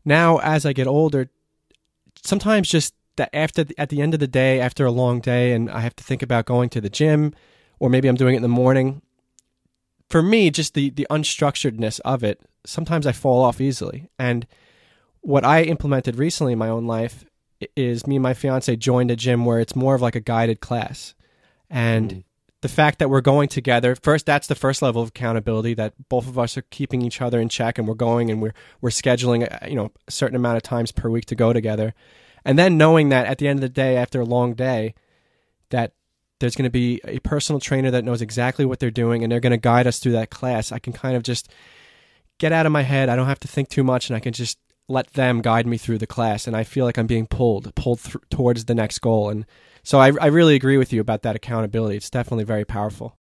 now 0.06 0.38
as 0.38 0.66
I 0.66 0.74
get 0.74 0.88
older, 0.88 1.30
sometimes 2.24 2.70
just 2.70 2.94
that 3.18 3.30
after 3.34 3.65
at 3.77 3.89
the 3.89 4.01
end 4.01 4.13
of 4.13 4.20
the 4.20 4.27
day, 4.27 4.60
after 4.60 4.86
a 4.86 4.92
long 4.92 5.20
day, 5.20 5.53
and 5.53 5.70
I 5.70 5.82
have 5.82 5.96
to 5.98 6.03
think 6.03 6.22
about 6.22 6.46
going 6.46 6.70
to 6.70 6.82
the 6.82 6.89
gym, 6.89 7.34
or 7.80 7.89
maybe 7.89 8.08
I'm 8.08 8.15
doing 8.15 8.34
it 8.34 8.38
in 8.38 8.44
the 8.44 8.48
morning. 8.48 9.01
For 10.10 10.22
me, 10.22 10.50
just 10.50 10.74
the 10.74 10.89
the 10.89 11.08
unstructuredness 11.10 12.00
of 12.06 12.24
it, 12.24 12.42
sometimes 12.65 13.06
I 13.06 13.12
fall 13.12 13.44
off 13.44 13.62
easily. 13.62 14.10
And 14.18 14.48
what 15.22 15.46
I 15.46 15.63
implemented 15.63 16.18
recently 16.18 16.53
in 16.53 16.60
my 16.60 16.70
own 16.70 16.86
life 16.88 17.25
is 17.75 18.08
me 18.08 18.18
and 18.18 18.24
my 18.24 18.34
fiance 18.34 18.75
joined 18.75 19.12
a 19.12 19.15
gym 19.15 19.46
where 19.46 19.60
it's 19.60 19.75
more 19.75 19.96
of 19.96 20.01
like 20.01 20.15
a 20.15 20.20
guided 20.20 20.60
class, 20.60 21.13
and 21.70 22.12
mm 22.12 22.24
the 22.63 22.70
fact 22.70 23.00
that 23.00 23.10
we're 23.10 23.20
going 23.20 23.50
together 23.50 23.93
first 23.93 24.25
that's 24.25 24.48
the 24.48 24.55
first 24.55 24.82
level 24.82 25.01
of 25.01 25.10
accountability 25.10 25.74
that 25.74 25.93
both 26.08 26.29
of 26.29 26.39
us 26.39 26.58
are 26.58 26.62
keeping 26.72 27.01
each 27.01 27.22
other 27.22 27.41
in 27.41 27.50
check 27.50 27.77
and 27.77 27.89
we're 27.89 27.93
going 27.93 28.32
and 28.32 28.41
we're 28.41 28.53
we're 28.79 28.89
scheduling 28.89 29.43
uh, 29.43 29.67
you 29.67 29.75
know 29.75 29.91
a 30.08 30.12
certain 30.12 30.38
amount 30.38 30.55
of 30.55 30.63
times 30.63 30.89
per 30.89 31.10
week 31.10 31.25
to 31.25 31.36
go 31.36 31.51
together. 31.51 31.93
And 32.46 32.58
then 32.58 32.77
knowing 32.77 33.10
that 33.10 33.25
at 33.25 33.38
the 33.38 33.50
end 33.50 33.58
of 33.58 33.62
the 33.62 33.70
day 33.70 33.98
after 33.98 34.22
a 34.22 34.25
long 34.25 34.53
day 34.53 34.96
that 35.72 35.91
there's 36.39 36.55
going 36.55 36.63
to 36.63 36.70
be 36.70 37.01
a 37.03 37.20
personal 37.20 37.60
trainer 37.60 37.91
that 37.91 38.05
knows 38.05 38.22
exactly 38.22 38.63
what 38.63 38.79
they're 38.79 38.91
doing 38.91 39.24
and 39.24 39.32
they're 39.32 39.41
going 39.41 39.51
to 39.51 39.58
guide 39.58 39.86
us 39.86 40.00
through 40.00 40.13
that 40.13 40.29
class. 40.29 40.72
I 40.72 40.79
can 40.79 40.93
kind 40.93 41.17
of 41.17 41.24
just 41.24 41.51
get 42.38 42.53
out 42.53 42.65
of 42.65 42.72
my 42.72 42.84
head. 42.84 43.10
I 43.10 43.17
don't 43.17 43.27
have 43.27 43.41
to 43.41 43.48
think 43.50 43.67
too 43.67 43.84
much 43.84 44.10
and 44.10 44.15
i 44.15 44.22
can 44.22 44.32
just 44.32 44.58
let 44.88 45.13
them 45.13 45.41
guide 45.41 45.67
me 45.67 45.77
through 45.77 45.98
the 45.98 46.08
class 46.08 46.46
and 46.46 46.58
i 46.58 46.63
feel 46.63 46.84
like 46.84 46.98
i'm 46.98 47.08
being 47.08 47.25
pulled 47.25 47.74
pulled 47.74 48.01
th- 48.01 48.17
towards 48.29 48.65
the 48.65 48.75
next 48.75 49.00
goal. 49.00 49.29
And 49.29 49.46
so 49.84 50.00
I, 50.00 50.12
I 50.20 50.28
really 50.28 50.56
agree 50.56 50.78
with 50.78 50.92
you 50.94 51.02
about 51.02 51.22
that 51.24 51.36
accountability. 51.36 51.98
It's 51.98 52.10
definitely 52.10 52.46
very 52.46 52.66
powerful. 52.66 53.18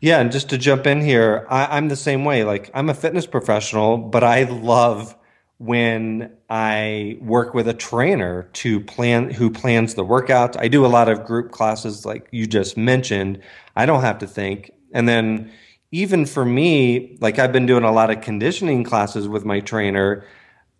Yeah, 0.00 0.20
and 0.20 0.30
just 0.30 0.50
to 0.50 0.58
jump 0.58 0.86
in 0.86 1.00
here, 1.00 1.46
I, 1.50 1.76
I'm 1.76 1.88
the 1.88 1.96
same 1.96 2.24
way. 2.24 2.44
Like 2.44 2.70
I'm 2.74 2.88
a 2.88 2.94
fitness 2.94 3.26
professional, 3.26 3.98
but 3.98 4.22
I 4.22 4.44
love 4.44 5.16
when 5.58 6.32
I 6.50 7.18
work 7.20 7.54
with 7.54 7.68
a 7.68 7.74
trainer 7.74 8.50
to 8.54 8.80
plan 8.80 9.30
who 9.30 9.50
plans 9.50 9.94
the 9.94 10.04
workouts. 10.04 10.56
I 10.58 10.68
do 10.68 10.84
a 10.84 10.88
lot 10.88 11.08
of 11.08 11.24
group 11.24 11.52
classes 11.52 12.04
like 12.04 12.28
you 12.30 12.46
just 12.46 12.76
mentioned. 12.76 13.40
I 13.74 13.86
don't 13.86 14.02
have 14.02 14.18
to 14.18 14.26
think. 14.26 14.70
And 14.92 15.08
then 15.08 15.50
even 15.90 16.26
for 16.26 16.44
me, 16.44 17.16
like 17.20 17.38
I've 17.38 17.52
been 17.52 17.66
doing 17.66 17.84
a 17.84 17.92
lot 17.92 18.10
of 18.10 18.20
conditioning 18.20 18.84
classes 18.84 19.28
with 19.28 19.44
my 19.44 19.60
trainer, 19.60 20.24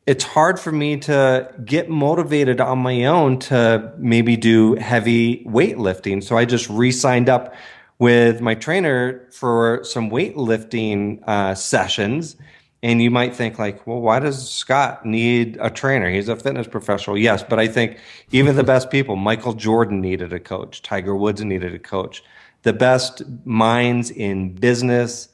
it's 0.06 0.24
hard 0.24 0.60
for 0.60 0.70
me 0.70 0.98
to 0.98 1.52
get 1.64 1.88
motivated 1.88 2.60
on 2.60 2.78
my 2.78 3.04
own 3.04 3.38
to 3.38 3.92
maybe 3.96 4.36
do 4.36 4.74
heavy 4.74 5.44
weightlifting. 5.44 6.22
So 6.22 6.36
I 6.36 6.44
just 6.44 6.68
re-signed 6.68 7.28
up 7.28 7.54
with 7.98 8.40
my 8.40 8.54
trainer 8.54 9.26
for 9.30 9.82
some 9.84 10.10
weightlifting 10.10 11.22
uh, 11.26 11.54
sessions 11.54 12.36
and 12.84 13.00
you 13.00 13.10
might 13.10 13.34
think 13.34 13.58
like, 13.58 13.86
well, 13.86 14.02
why 14.02 14.18
does 14.18 14.46
Scott 14.46 15.06
need 15.06 15.56
a 15.58 15.70
trainer? 15.70 16.10
He's 16.10 16.28
a 16.28 16.36
fitness 16.36 16.66
professional. 16.66 17.16
Yes, 17.16 17.42
but 17.42 17.58
I 17.58 17.66
think 17.66 17.96
even 18.30 18.56
the 18.56 18.62
best 18.62 18.90
people, 18.90 19.16
Michael 19.16 19.54
Jordan 19.54 20.02
needed 20.02 20.34
a 20.34 20.38
coach, 20.38 20.82
Tiger 20.82 21.16
Woods 21.16 21.42
needed 21.42 21.74
a 21.74 21.78
coach. 21.78 22.22
The 22.60 22.74
best 22.74 23.22
minds 23.46 24.10
in 24.10 24.52
business, 24.52 25.30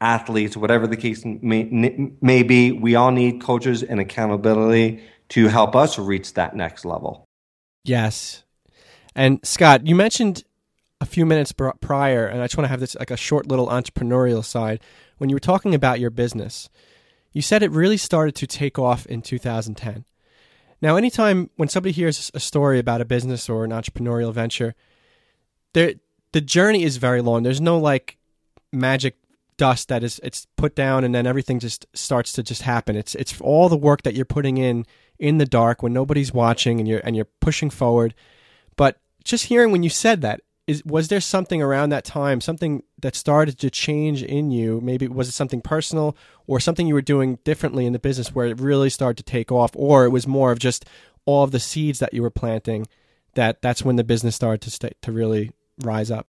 athletes, 0.00 0.56
whatever 0.56 0.86
the 0.86 0.96
case 0.96 1.24
may, 1.24 1.64
may 2.20 2.42
be, 2.42 2.72
we 2.72 2.94
all 2.94 3.10
need 3.10 3.40
coaches 3.40 3.82
and 3.82 4.00
accountability 4.00 5.02
to 5.30 5.48
help 5.48 5.74
us 5.74 5.98
reach 5.98 6.34
that 6.34 6.54
next 6.54 6.84
level. 6.84 7.24
Yes. 7.84 8.44
And 9.14 9.40
Scott, 9.44 9.86
you 9.86 9.94
mentioned 9.94 10.44
a 11.00 11.06
few 11.06 11.26
minutes 11.26 11.52
prior, 11.52 12.26
and 12.26 12.40
I 12.40 12.44
just 12.44 12.56
want 12.56 12.64
to 12.64 12.70
have 12.70 12.80
this 12.80 12.94
like 12.96 13.10
a 13.10 13.16
short 13.16 13.46
little 13.46 13.68
entrepreneurial 13.68 14.44
side. 14.44 14.80
When 15.18 15.30
you 15.30 15.36
were 15.36 15.40
talking 15.40 15.74
about 15.74 16.00
your 16.00 16.10
business, 16.10 16.68
you 17.32 17.42
said 17.42 17.62
it 17.62 17.70
really 17.70 17.96
started 17.96 18.34
to 18.36 18.46
take 18.46 18.78
off 18.78 19.06
in 19.06 19.22
2010. 19.22 20.04
Now, 20.80 20.96
anytime 20.96 21.50
when 21.56 21.68
somebody 21.68 21.92
hears 21.92 22.30
a 22.34 22.40
story 22.40 22.78
about 22.78 23.00
a 23.00 23.04
business 23.04 23.48
or 23.48 23.64
an 23.64 23.70
entrepreneurial 23.70 24.32
venture, 24.32 24.74
the 25.72 25.98
journey 26.32 26.82
is 26.82 26.98
very 26.98 27.22
long. 27.22 27.42
There's 27.42 27.60
no 27.60 27.78
like 27.78 28.18
magic 28.72 29.16
dust 29.56 29.88
that 29.88 30.02
is 30.02 30.20
it's 30.22 30.46
put 30.56 30.74
down 30.74 31.04
and 31.04 31.14
then 31.14 31.26
everything 31.26 31.58
just 31.58 31.86
starts 31.94 32.32
to 32.32 32.42
just 32.42 32.62
happen. 32.62 32.96
It's 32.96 33.14
it's 33.14 33.40
all 33.40 33.68
the 33.68 33.76
work 33.76 34.02
that 34.02 34.14
you're 34.14 34.24
putting 34.24 34.56
in 34.56 34.86
in 35.18 35.38
the 35.38 35.46
dark 35.46 35.82
when 35.82 35.92
nobody's 35.92 36.32
watching 36.32 36.80
and 36.80 36.88
you're 36.88 37.00
and 37.04 37.16
you're 37.16 37.28
pushing 37.40 37.70
forward. 37.70 38.14
But 38.76 38.98
just 39.24 39.46
hearing 39.46 39.72
when 39.72 39.82
you 39.82 39.90
said 39.90 40.20
that, 40.22 40.40
is 40.66 40.84
was 40.84 41.08
there 41.08 41.20
something 41.20 41.62
around 41.62 41.90
that 41.90 42.04
time 42.04 42.40
something 42.40 42.82
that 43.00 43.14
started 43.14 43.58
to 43.58 43.70
change 43.70 44.22
in 44.22 44.50
you 44.50 44.80
maybe 44.82 45.06
was 45.08 45.28
it 45.28 45.32
something 45.32 45.60
personal 45.60 46.16
or 46.46 46.58
something 46.58 46.86
you 46.86 46.94
were 46.94 47.02
doing 47.02 47.38
differently 47.44 47.86
in 47.86 47.92
the 47.92 47.98
business 47.98 48.34
where 48.34 48.46
it 48.46 48.60
really 48.60 48.90
started 48.90 49.16
to 49.16 49.30
take 49.30 49.52
off 49.52 49.70
or 49.74 50.04
it 50.04 50.10
was 50.10 50.26
more 50.26 50.52
of 50.52 50.58
just 50.58 50.84
all 51.26 51.44
of 51.44 51.50
the 51.50 51.60
seeds 51.60 51.98
that 51.98 52.14
you 52.14 52.22
were 52.22 52.30
planting 52.30 52.86
that 53.34 53.60
that's 53.60 53.84
when 53.84 53.96
the 53.96 54.04
business 54.04 54.34
started 54.34 54.60
to 54.62 54.90
to 55.02 55.12
really 55.12 55.52
rise 55.82 56.10
up 56.10 56.26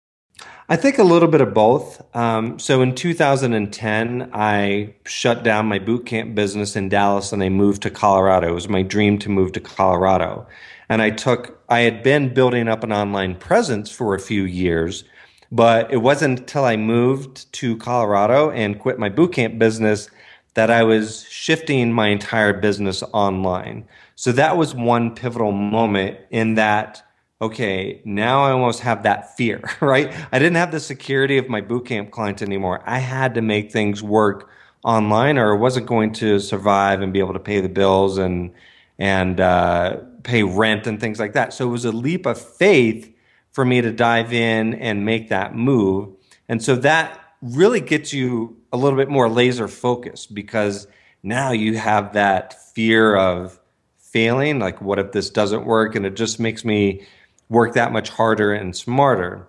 I 0.70 0.76
think 0.76 0.98
a 0.98 1.04
little 1.04 1.28
bit 1.28 1.42
of 1.42 1.54
both. 1.54 2.02
Um, 2.16 2.58
so 2.58 2.82
in 2.82 2.96
2010, 2.96 4.30
I 4.34 4.94
shut 5.06 5.44
down 5.44 5.68
my 5.68 5.78
boot 5.78 6.06
camp 6.06 6.36
business 6.36 6.76
in 6.76 6.90
Dallas 6.90 7.32
and 7.32 7.44
I 7.44 7.50
moved 7.50 7.82
to 7.84 7.90
Colorado. 7.90 8.50
It 8.50 8.56
was 8.56 8.70
my 8.70 8.82
dream 8.82 9.20
to 9.20 9.30
move 9.30 9.52
to 9.54 9.60
Colorado. 9.60 10.48
And 10.90 11.02
I 11.02 11.10
took, 11.10 11.62
I 11.70 11.82
had 11.82 12.02
been 12.02 12.34
building 12.34 12.68
up 12.68 12.84
an 12.84 12.94
online 12.94 13.36
presence 13.36 13.92
for 13.92 14.16
a 14.16 14.20
few 14.20 14.44
years, 14.44 15.04
but 15.52 15.92
it 15.92 15.98
wasn't 15.98 16.40
until 16.40 16.66
I 16.66 16.78
moved 16.78 17.52
to 17.54 17.78
Colorado 17.78 18.50
and 18.52 18.80
quit 18.80 19.00
my 19.00 19.10
bootcamp 19.10 19.60
business 19.60 20.10
that 20.54 20.72
I 20.72 20.84
was 20.84 21.24
shifting 21.30 21.92
my 21.92 22.08
entire 22.08 22.54
business 22.54 23.04
online. 23.12 23.86
So 24.16 24.32
that 24.34 24.56
was 24.56 24.76
one 24.76 25.16
pivotal 25.16 25.52
moment 25.52 26.20
in 26.30 26.56
that, 26.56 27.04
okay, 27.44 28.02
now 28.06 28.44
I 28.44 28.52
almost 28.52 28.82
have 28.82 29.04
that 29.04 29.36
fear, 29.36 29.62
right? 29.82 30.14
I 30.32 30.40
didn't 30.40 30.56
have 30.56 30.72
the 30.72 30.80
security 30.80 31.38
of 31.38 31.50
my 31.50 31.62
bootcamp 31.62 32.12
clients 32.12 32.42
anymore. 32.42 32.82
I 32.86 33.00
had 33.00 33.36
to 33.36 33.42
make 33.42 33.72
things 33.72 34.02
work 34.02 34.50
online 34.84 35.38
or 35.38 35.56
I 35.56 35.60
wasn't 35.60 35.86
going 35.86 36.14
to 36.14 36.40
survive 36.40 37.02
and 37.02 37.14
be 37.14 37.20
able 37.20 37.34
to 37.34 37.40
pay 37.40 37.62
the 37.62 37.70
bills 37.70 38.18
and, 38.18 38.54
and, 38.98 39.40
uh, 39.40 39.98
pay 40.24 40.44
rent 40.44 40.88
and 40.88 41.00
things 41.00 41.20
like 41.20 41.34
that. 41.34 41.54
So 41.54 41.68
it 41.68 41.72
was 41.72 41.86
a 41.86 41.92
leap 41.92 42.26
of 42.26 42.40
faith 42.40 43.14
for 43.52 43.66
me 43.66 43.82
to 43.82 43.92
dive 43.92 44.34
in 44.34 44.74
and 44.76 45.06
make 45.06 45.30
that 45.30 45.56
move. 45.56 46.10
And 46.50 46.64
so 46.64 46.76
that 46.78 47.20
really 47.42 47.82
gets 47.82 48.14
you 48.14 48.58
a 48.72 48.78
little 48.78 48.98
bit 48.98 49.10
more 49.10 49.30
laser 49.30 49.68
focused 49.68 50.34
because 50.34 50.88
now 51.22 51.52
you 51.52 51.78
have 51.78 52.14
that 52.14 52.74
fear 52.74 53.16
of 53.16 53.60
failing. 53.98 54.60
Like, 54.60 54.82
what 54.82 55.00
if 55.00 55.12
this 55.12 55.30
doesn't 55.30 55.66
work? 55.66 55.96
And 55.96 56.06
it 56.06 56.16
just 56.16 56.40
makes 56.40 56.64
me 56.64 57.06
work 57.54 57.74
that 57.74 57.92
much 57.92 58.10
harder 58.10 58.52
and 58.54 58.76
smarter. 58.76 59.48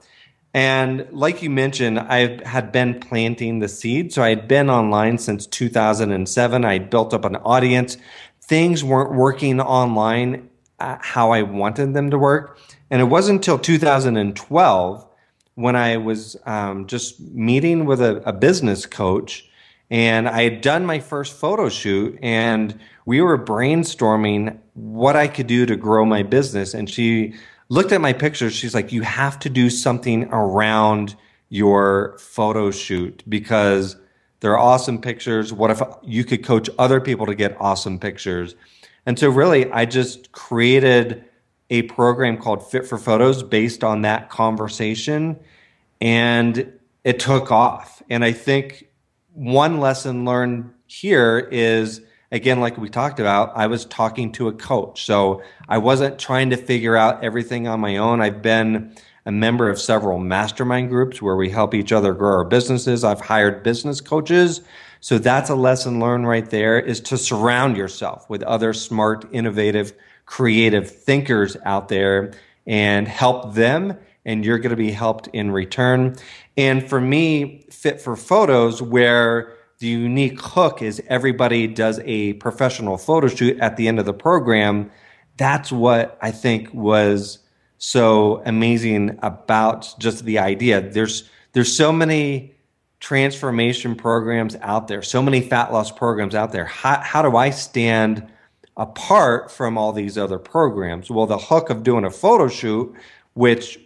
And 0.52 1.08
like 1.10 1.42
you 1.42 1.50
mentioned, 1.50 1.98
I 1.98 2.46
had 2.46 2.70
been 2.70 3.00
planting 3.00 3.58
the 3.58 3.68
seed. 3.68 4.12
So 4.12 4.22
I 4.22 4.28
had 4.28 4.46
been 4.46 4.70
online 4.70 5.18
since 5.18 5.46
2007. 5.46 6.64
I 6.64 6.72
had 6.74 6.90
built 6.90 7.12
up 7.12 7.24
an 7.24 7.34
audience. 7.36 7.96
Things 8.40 8.84
weren't 8.84 9.12
working 9.12 9.60
online 9.60 10.50
how 10.78 11.32
I 11.32 11.42
wanted 11.42 11.94
them 11.94 12.10
to 12.10 12.18
work. 12.18 12.58
And 12.90 13.00
it 13.00 13.06
wasn't 13.06 13.38
until 13.38 13.58
2012 13.58 15.06
when 15.54 15.76
I 15.76 15.96
was 15.96 16.36
um, 16.46 16.86
just 16.86 17.20
meeting 17.20 17.84
with 17.86 18.00
a, 18.00 18.16
a, 18.28 18.32
business 18.32 18.86
coach, 18.86 19.48
and 19.88 20.28
I 20.28 20.42
had 20.42 20.60
done 20.60 20.84
my 20.84 20.98
first 20.98 21.38
photo 21.38 21.68
shoot, 21.68 22.18
and 22.22 22.78
we 23.06 23.20
were 23.20 23.38
brainstorming 23.38 24.58
what 24.72 25.14
I 25.14 25.28
could 25.28 25.46
do 25.46 25.64
to 25.66 25.76
grow 25.76 26.04
my 26.04 26.24
business. 26.24 26.74
And 26.74 26.90
she 26.90 27.34
looked 27.68 27.92
at 27.92 28.00
my 28.00 28.12
pictures. 28.12 28.54
She's 28.54 28.74
like, 28.74 28.92
"You 28.92 29.02
have 29.02 29.38
to 29.40 29.50
do 29.50 29.70
something 29.70 30.28
around 30.30 31.16
your 31.48 32.16
photo 32.18 32.70
shoot 32.70 33.22
because." 33.28 33.96
They're 34.40 34.58
awesome 34.58 35.00
pictures. 35.00 35.54
What 35.54 35.70
if 35.70 35.80
you 36.02 36.22
could 36.22 36.44
coach 36.44 36.68
other 36.78 37.00
people 37.00 37.24
to 37.24 37.34
get 37.34 37.56
awesome 37.58 37.98
pictures? 37.98 38.54
And 39.06 39.18
so, 39.18 39.30
really, 39.30 39.72
I 39.72 39.86
just 39.86 40.32
created 40.32 41.24
a 41.70 41.82
program 41.82 42.36
called 42.36 42.68
Fit 42.70 42.86
for 42.86 42.98
Photos 42.98 43.42
based 43.42 43.82
on 43.82 44.02
that 44.02 44.28
conversation, 44.28 45.38
and 46.00 46.70
it 47.04 47.18
took 47.20 47.50
off. 47.50 48.02
And 48.10 48.22
I 48.22 48.32
think 48.32 48.88
one 49.32 49.80
lesson 49.80 50.24
learned 50.26 50.70
here 50.86 51.48
is 51.50 52.02
again, 52.34 52.60
like 52.60 52.76
we 52.76 52.90
talked 52.90 53.20
about, 53.20 53.52
I 53.56 53.68
was 53.68 53.86
talking 53.86 54.32
to 54.32 54.48
a 54.48 54.52
coach. 54.52 55.06
So 55.06 55.42
I 55.68 55.78
wasn't 55.78 56.18
trying 56.18 56.50
to 56.50 56.56
figure 56.56 56.96
out 56.96 57.24
everything 57.24 57.66
on 57.66 57.80
my 57.80 57.96
own. 57.96 58.20
I've 58.20 58.42
been 58.42 58.94
a 59.24 59.32
member 59.32 59.70
of 59.70 59.80
several 59.80 60.18
mastermind 60.18 60.90
groups 60.90 61.22
where 61.22 61.36
we 61.36 61.48
help 61.48 61.72
each 61.72 61.92
other 61.92 62.12
grow 62.12 62.32
our 62.32 62.44
businesses. 62.44 63.04
I've 63.04 63.22
hired 63.22 63.62
business 63.62 64.02
coaches 64.02 64.60
so 65.04 65.18
that's 65.18 65.50
a 65.50 65.54
lesson 65.54 66.00
learned 66.00 66.26
right 66.26 66.48
there 66.48 66.80
is 66.80 66.98
to 67.02 67.18
surround 67.18 67.76
yourself 67.76 68.24
with 68.30 68.42
other 68.42 68.72
smart, 68.72 69.26
innovative, 69.32 69.92
creative 70.24 70.90
thinkers 70.90 71.58
out 71.62 71.90
there 71.90 72.32
and 72.66 73.06
help 73.06 73.52
them 73.52 73.98
and 74.24 74.46
you're 74.46 74.56
going 74.56 74.70
to 74.70 74.76
be 74.76 74.92
helped 74.92 75.26
in 75.34 75.50
return. 75.50 76.16
And 76.56 76.88
for 76.88 76.98
me, 76.98 77.66
Fit 77.70 78.00
for 78.00 78.16
Photos, 78.16 78.80
where 78.80 79.52
the 79.84 79.90
unique 79.90 80.40
hook 80.40 80.80
is 80.80 81.02
everybody 81.08 81.66
does 81.66 82.00
a 82.06 82.32
professional 82.34 82.96
photo 82.96 83.28
shoot 83.28 83.58
at 83.60 83.76
the 83.76 83.86
end 83.86 83.98
of 83.98 84.06
the 84.06 84.14
program. 84.14 84.90
That's 85.36 85.70
what 85.70 86.16
I 86.22 86.30
think 86.30 86.72
was 86.72 87.40
so 87.76 88.42
amazing 88.46 89.18
about 89.22 89.94
just 89.98 90.24
the 90.24 90.38
idea. 90.38 90.80
There's, 90.80 91.28
there's 91.52 91.76
so 91.76 91.92
many 91.92 92.54
transformation 92.98 93.94
programs 93.94 94.56
out 94.62 94.88
there, 94.88 95.02
so 95.02 95.20
many 95.20 95.42
fat 95.42 95.70
loss 95.70 95.90
programs 95.90 96.34
out 96.34 96.50
there. 96.50 96.64
How, 96.64 97.02
how 97.02 97.20
do 97.20 97.36
I 97.36 97.50
stand 97.50 98.26
apart 98.78 99.50
from 99.50 99.76
all 99.76 99.92
these 99.92 100.16
other 100.16 100.38
programs? 100.38 101.10
Well, 101.10 101.26
the 101.26 101.36
hook 101.36 101.68
of 101.68 101.82
doing 101.82 102.06
a 102.06 102.10
photo 102.10 102.48
shoot, 102.48 102.94
which 103.34 103.78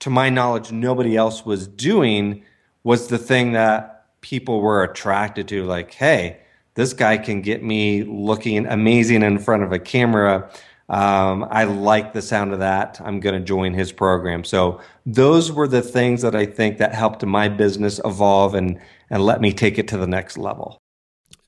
to 0.00 0.10
my 0.10 0.30
knowledge 0.30 0.72
nobody 0.72 1.16
else 1.16 1.46
was 1.46 1.68
doing, 1.68 2.42
was 2.82 3.06
the 3.06 3.18
thing 3.18 3.52
that 3.52 3.93
people 4.24 4.60
were 4.60 4.82
attracted 4.82 5.46
to. 5.48 5.64
Like, 5.64 5.92
hey, 5.92 6.40
this 6.74 6.92
guy 6.92 7.18
can 7.18 7.42
get 7.42 7.62
me 7.62 8.02
looking 8.02 8.66
amazing 8.66 9.22
in 9.22 9.38
front 9.38 9.62
of 9.62 9.72
a 9.72 9.78
camera 9.78 10.50
um, 10.88 11.46
I 11.50 11.64
like 11.64 12.12
the 12.12 12.20
sound 12.20 12.52
of 12.52 12.58
that. 12.58 13.00
I'm 13.02 13.20
going 13.20 13.34
to 13.34 13.40
join 13.40 13.72
his 13.72 13.90
program. 13.90 14.44
So 14.44 14.80
those 15.06 15.50
were 15.50 15.66
the 15.66 15.80
things 15.80 16.22
that 16.22 16.34
I 16.34 16.44
think 16.44 16.78
that 16.78 16.94
helped 16.94 17.24
my 17.24 17.48
business 17.48 18.00
evolve 18.04 18.54
and 18.54 18.78
and 19.10 19.22
let 19.22 19.40
me 19.40 19.52
take 19.52 19.78
it 19.78 19.86
to 19.88 19.98
the 19.98 20.06
next 20.06 20.36
level. 20.38 20.78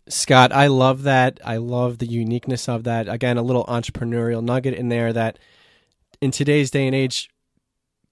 Scott, 0.09 0.53
I 0.53 0.69
love 0.69 1.03
that. 1.03 1.41
I 1.45 1.57
love 1.57 1.99
the 1.99 2.07
uniqueness 2.07 2.69
of 2.69 2.85
that. 2.85 3.09
Again, 3.09 3.39
a 3.39 3.43
little 3.43 3.65
entrepreneurial 3.65 4.43
nugget 4.43 4.75
in 4.75 4.89
there 4.89 5.13
that 5.13 5.39
in 6.21 6.31
today's 6.31 6.71
day 6.71 6.87
and 6.87 6.95
age, 6.95 7.29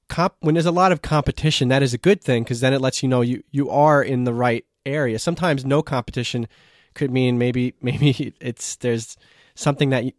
comp- 0.08 0.36
when 0.40 0.54
there's 0.54 0.66
a 0.66 0.72
lot 0.72 0.92
of 0.92 1.02
competition, 1.02 1.68
that 1.68 1.82
is 1.82 1.94
a 1.94 1.98
good 1.98 2.22
thing 2.22 2.42
because 2.42 2.60
then 2.60 2.72
it 2.72 2.80
lets 2.80 3.02
you 3.02 3.08
know 3.08 3.20
you 3.20 3.42
you 3.50 3.70
are 3.70 4.02
in 4.02 4.24
the 4.24 4.34
right 4.34 4.64
area. 4.86 5.18
Sometimes 5.18 5.64
no 5.64 5.82
competition 5.82 6.46
Could 6.94 7.10
mean 7.10 7.38
maybe 7.38 7.74
maybe 7.82 8.34
it's 8.40 8.76
there's 8.76 9.16
something 9.54 9.90
that 9.90 10.04
you, 10.04 10.12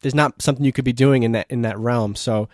there's 0.00 0.14
not 0.14 0.42
something 0.42 0.64
you 0.64 0.72
could 0.72 0.84
be 0.84 0.92
doing 0.92 1.22
in 1.22 1.32
that 1.32 1.46
in 1.50 1.62
that 1.62 1.78
realm. 1.78 2.14
So 2.14 2.48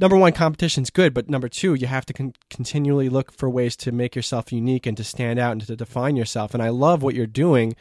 number 0.00 0.16
one, 0.16 0.32
competition's 0.32 0.90
good, 0.90 1.14
but 1.14 1.28
number 1.28 1.48
two, 1.48 1.74
you 1.74 1.86
have 1.86 2.06
to 2.06 2.12
con- 2.12 2.34
continually 2.50 3.08
look 3.08 3.32
for 3.32 3.48
ways 3.48 3.76
to 3.76 3.92
make 3.92 4.16
yourself 4.16 4.52
unique 4.52 4.86
and 4.86 4.96
to 4.96 5.04
stand 5.04 5.38
out 5.38 5.52
and 5.52 5.66
to 5.66 5.76
define 5.76 6.16
yourself. 6.16 6.54
And 6.54 6.62
I 6.62 6.68
love 6.70 7.02
what 7.02 7.14
you're 7.14 7.26
doing 7.26 7.76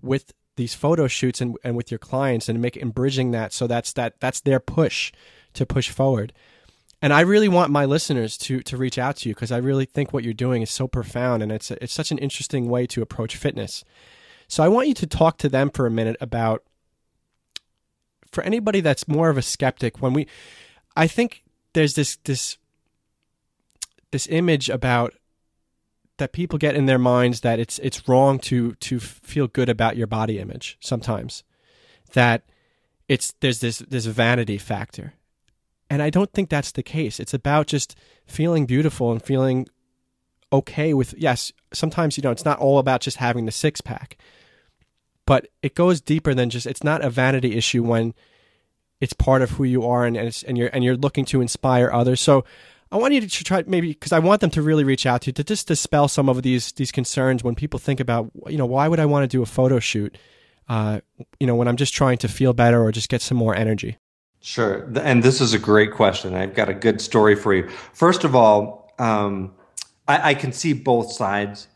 with 0.00 0.32
these 0.56 0.74
photo 0.74 1.06
shoots 1.06 1.40
and, 1.40 1.56
and 1.62 1.76
with 1.76 1.90
your 1.90 1.98
clients 1.98 2.48
and 2.48 2.60
make 2.60 2.76
and 2.76 2.92
bridging 2.92 3.30
that 3.30 3.52
so 3.52 3.66
that's 3.66 3.92
that 3.92 4.18
that's 4.18 4.40
their 4.40 4.60
push 4.60 5.12
to 5.54 5.64
push 5.64 5.88
forward. 5.88 6.32
And 7.00 7.12
I 7.12 7.20
really 7.20 7.48
want 7.48 7.70
my 7.70 7.84
listeners 7.84 8.36
to 8.38 8.60
to 8.62 8.76
reach 8.76 8.98
out 8.98 9.16
to 9.18 9.28
you 9.28 9.34
because 9.34 9.52
I 9.52 9.58
really 9.58 9.84
think 9.84 10.12
what 10.12 10.24
you're 10.24 10.34
doing 10.34 10.62
is 10.62 10.70
so 10.70 10.88
profound 10.88 11.42
and 11.42 11.52
it's 11.52 11.70
a, 11.70 11.82
it's 11.82 11.92
such 11.92 12.10
an 12.10 12.18
interesting 12.18 12.68
way 12.68 12.86
to 12.88 13.02
approach 13.02 13.36
fitness. 13.36 13.84
So 14.48 14.64
I 14.64 14.68
want 14.68 14.88
you 14.88 14.94
to 14.94 15.06
talk 15.06 15.38
to 15.38 15.48
them 15.48 15.70
for 15.70 15.86
a 15.86 15.90
minute 15.90 16.16
about 16.20 16.64
for 18.32 18.42
anybody 18.42 18.80
that's 18.80 19.06
more 19.08 19.30
of 19.30 19.38
a 19.38 19.42
skeptic 19.42 20.02
when 20.02 20.12
we 20.12 20.26
I 20.96 21.06
think 21.06 21.44
there's 21.72 21.94
this 21.94 22.16
this 22.24 22.58
this 24.10 24.26
image 24.28 24.68
about 24.68 25.14
that 26.16 26.32
people 26.32 26.58
get 26.58 26.74
in 26.74 26.86
their 26.86 26.98
minds 26.98 27.40
that 27.42 27.58
it's 27.58 27.78
it's 27.78 28.08
wrong 28.08 28.38
to 28.40 28.74
to 28.74 28.98
feel 28.98 29.46
good 29.46 29.68
about 29.68 29.96
your 29.96 30.06
body 30.06 30.38
image 30.38 30.76
sometimes 30.80 31.44
that 32.14 32.42
it's 33.06 33.34
there's 33.40 33.60
this 33.60 33.78
this 33.78 34.06
vanity 34.06 34.58
factor 34.58 35.14
and 35.90 36.02
i 36.02 36.10
don't 36.10 36.32
think 36.32 36.48
that's 36.48 36.72
the 36.72 36.82
case 36.82 37.20
it's 37.20 37.34
about 37.34 37.66
just 37.66 37.96
feeling 38.26 38.66
beautiful 38.66 39.12
and 39.12 39.22
feeling 39.22 39.66
okay 40.52 40.94
with 40.94 41.14
yes 41.16 41.52
sometimes 41.72 42.16
you 42.16 42.22
know 42.22 42.30
it's 42.30 42.44
not 42.44 42.58
all 42.58 42.78
about 42.78 43.00
just 43.00 43.18
having 43.18 43.46
the 43.46 43.52
six 43.52 43.80
pack 43.80 44.16
but 45.28 45.48
it 45.62 45.74
goes 45.74 46.00
deeper 46.00 46.32
than 46.32 46.48
just 46.48 46.66
it's 46.66 46.82
not 46.82 47.04
a 47.04 47.10
vanity 47.10 47.54
issue 47.54 47.82
when 47.82 48.14
it's 49.00 49.12
part 49.12 49.42
of 49.42 49.50
who 49.50 49.64
you 49.64 49.86
are 49.86 50.06
and 50.06 50.16
and, 50.16 50.42
and 50.46 50.58
you're 50.58 50.70
and 50.72 50.82
you're 50.82 50.96
looking 50.96 51.26
to 51.26 51.42
inspire 51.42 51.90
others. 51.92 52.18
So 52.20 52.44
I 52.90 52.96
want 52.96 53.12
you 53.12 53.20
to 53.20 53.44
try 53.44 53.62
maybe 53.66 53.88
because 53.88 54.12
I 54.12 54.18
want 54.18 54.40
them 54.40 54.50
to 54.52 54.62
really 54.62 54.84
reach 54.84 55.04
out 55.04 55.22
to 55.22 55.26
you 55.26 55.32
to 55.34 55.44
just 55.44 55.68
dispel 55.68 56.08
some 56.08 56.30
of 56.30 56.42
these 56.42 56.72
these 56.72 56.90
concerns 56.90 57.44
when 57.44 57.54
people 57.54 57.78
think 57.78 58.00
about 58.00 58.30
you 58.46 58.56
know 58.56 58.64
why 58.64 58.88
would 58.88 59.00
I 59.00 59.04
want 59.04 59.24
to 59.24 59.28
do 59.28 59.42
a 59.42 59.46
photo 59.46 59.78
shoot, 59.78 60.16
uh, 60.68 61.00
you 61.38 61.46
know 61.46 61.54
when 61.54 61.68
I'm 61.68 61.76
just 61.76 61.94
trying 61.94 62.18
to 62.18 62.28
feel 62.28 62.54
better 62.54 62.82
or 62.82 62.90
just 62.90 63.10
get 63.10 63.20
some 63.20 63.36
more 63.36 63.54
energy. 63.54 63.98
Sure, 64.40 64.88
and 65.02 65.22
this 65.22 65.40
is 65.40 65.52
a 65.52 65.58
great 65.58 65.92
question. 65.92 66.34
I've 66.34 66.54
got 66.54 66.68
a 66.68 66.74
good 66.74 67.00
story 67.00 67.34
for 67.34 67.54
you. 67.54 67.68
First 67.92 68.24
of 68.24 68.36
all, 68.36 68.92
um, 68.98 69.52
I, 70.06 70.30
I, 70.30 70.34
can 70.34 70.52
see 70.52 70.72
both 70.72 71.12
sides 71.12 71.68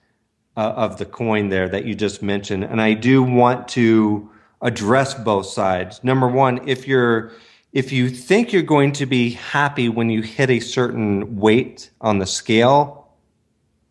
uh, 0.57 0.73
of 0.77 0.99
the 0.99 1.05
coin 1.05 1.49
there 1.49 1.69
that 1.69 1.85
you 1.85 1.95
just 1.95 2.23
mentioned, 2.23 2.65
and 2.65 2.81
I 2.81 2.95
do 2.95 3.23
want 3.23 3.69
to 3.69 4.31
address 4.61 5.15
both 5.15 5.47
sides. 5.47 6.03
Number 6.05 6.29
one, 6.29 6.67
if 6.69 6.87
you're 6.87 7.33
if 7.73 7.91
you 7.91 8.11
think 8.11 8.53
you're 8.53 8.63
going 8.63 8.93
to 8.93 9.07
be 9.07 9.31
happy 9.31 9.89
when 9.89 10.11
you 10.11 10.21
hit 10.23 10.51
a 10.51 10.61
certain 10.61 11.37
weight 11.37 11.91
on 12.01 12.19
the 12.19 12.27
scale, 12.27 13.02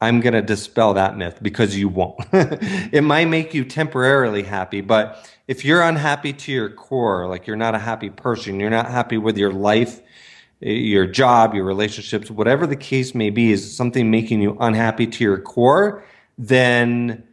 I'm 0.01 0.19
going 0.19 0.33
to 0.33 0.41
dispel 0.41 0.95
that 0.95 1.15
myth 1.15 1.37
because 1.41 1.77
you 1.77 1.87
won't. 1.87 2.19
it 2.33 3.03
might 3.03 3.25
make 3.25 3.53
you 3.53 3.63
temporarily 3.63 4.41
happy, 4.41 4.81
but 4.81 5.29
if 5.47 5.63
you're 5.63 5.83
unhappy 5.83 6.33
to 6.33 6.51
your 6.51 6.69
core, 6.71 7.27
like 7.27 7.45
you're 7.45 7.55
not 7.55 7.75
a 7.75 7.79
happy 7.79 8.09
person, 8.09 8.59
you're 8.59 8.71
not 8.71 8.89
happy 8.89 9.19
with 9.19 9.37
your 9.37 9.51
life, 9.51 10.01
eh, 10.63 10.71
your 10.71 11.05
job, 11.05 11.53
your 11.53 11.65
relationships, 11.65 12.31
whatever 12.31 12.65
the 12.65 12.75
case 12.75 13.13
may 13.13 13.29
be, 13.29 13.51
is 13.51 13.75
something 13.75 14.09
making 14.09 14.41
you 14.41 14.57
unhappy 14.59 15.05
to 15.05 15.23
your 15.23 15.37
core, 15.37 16.03
then 16.35 17.23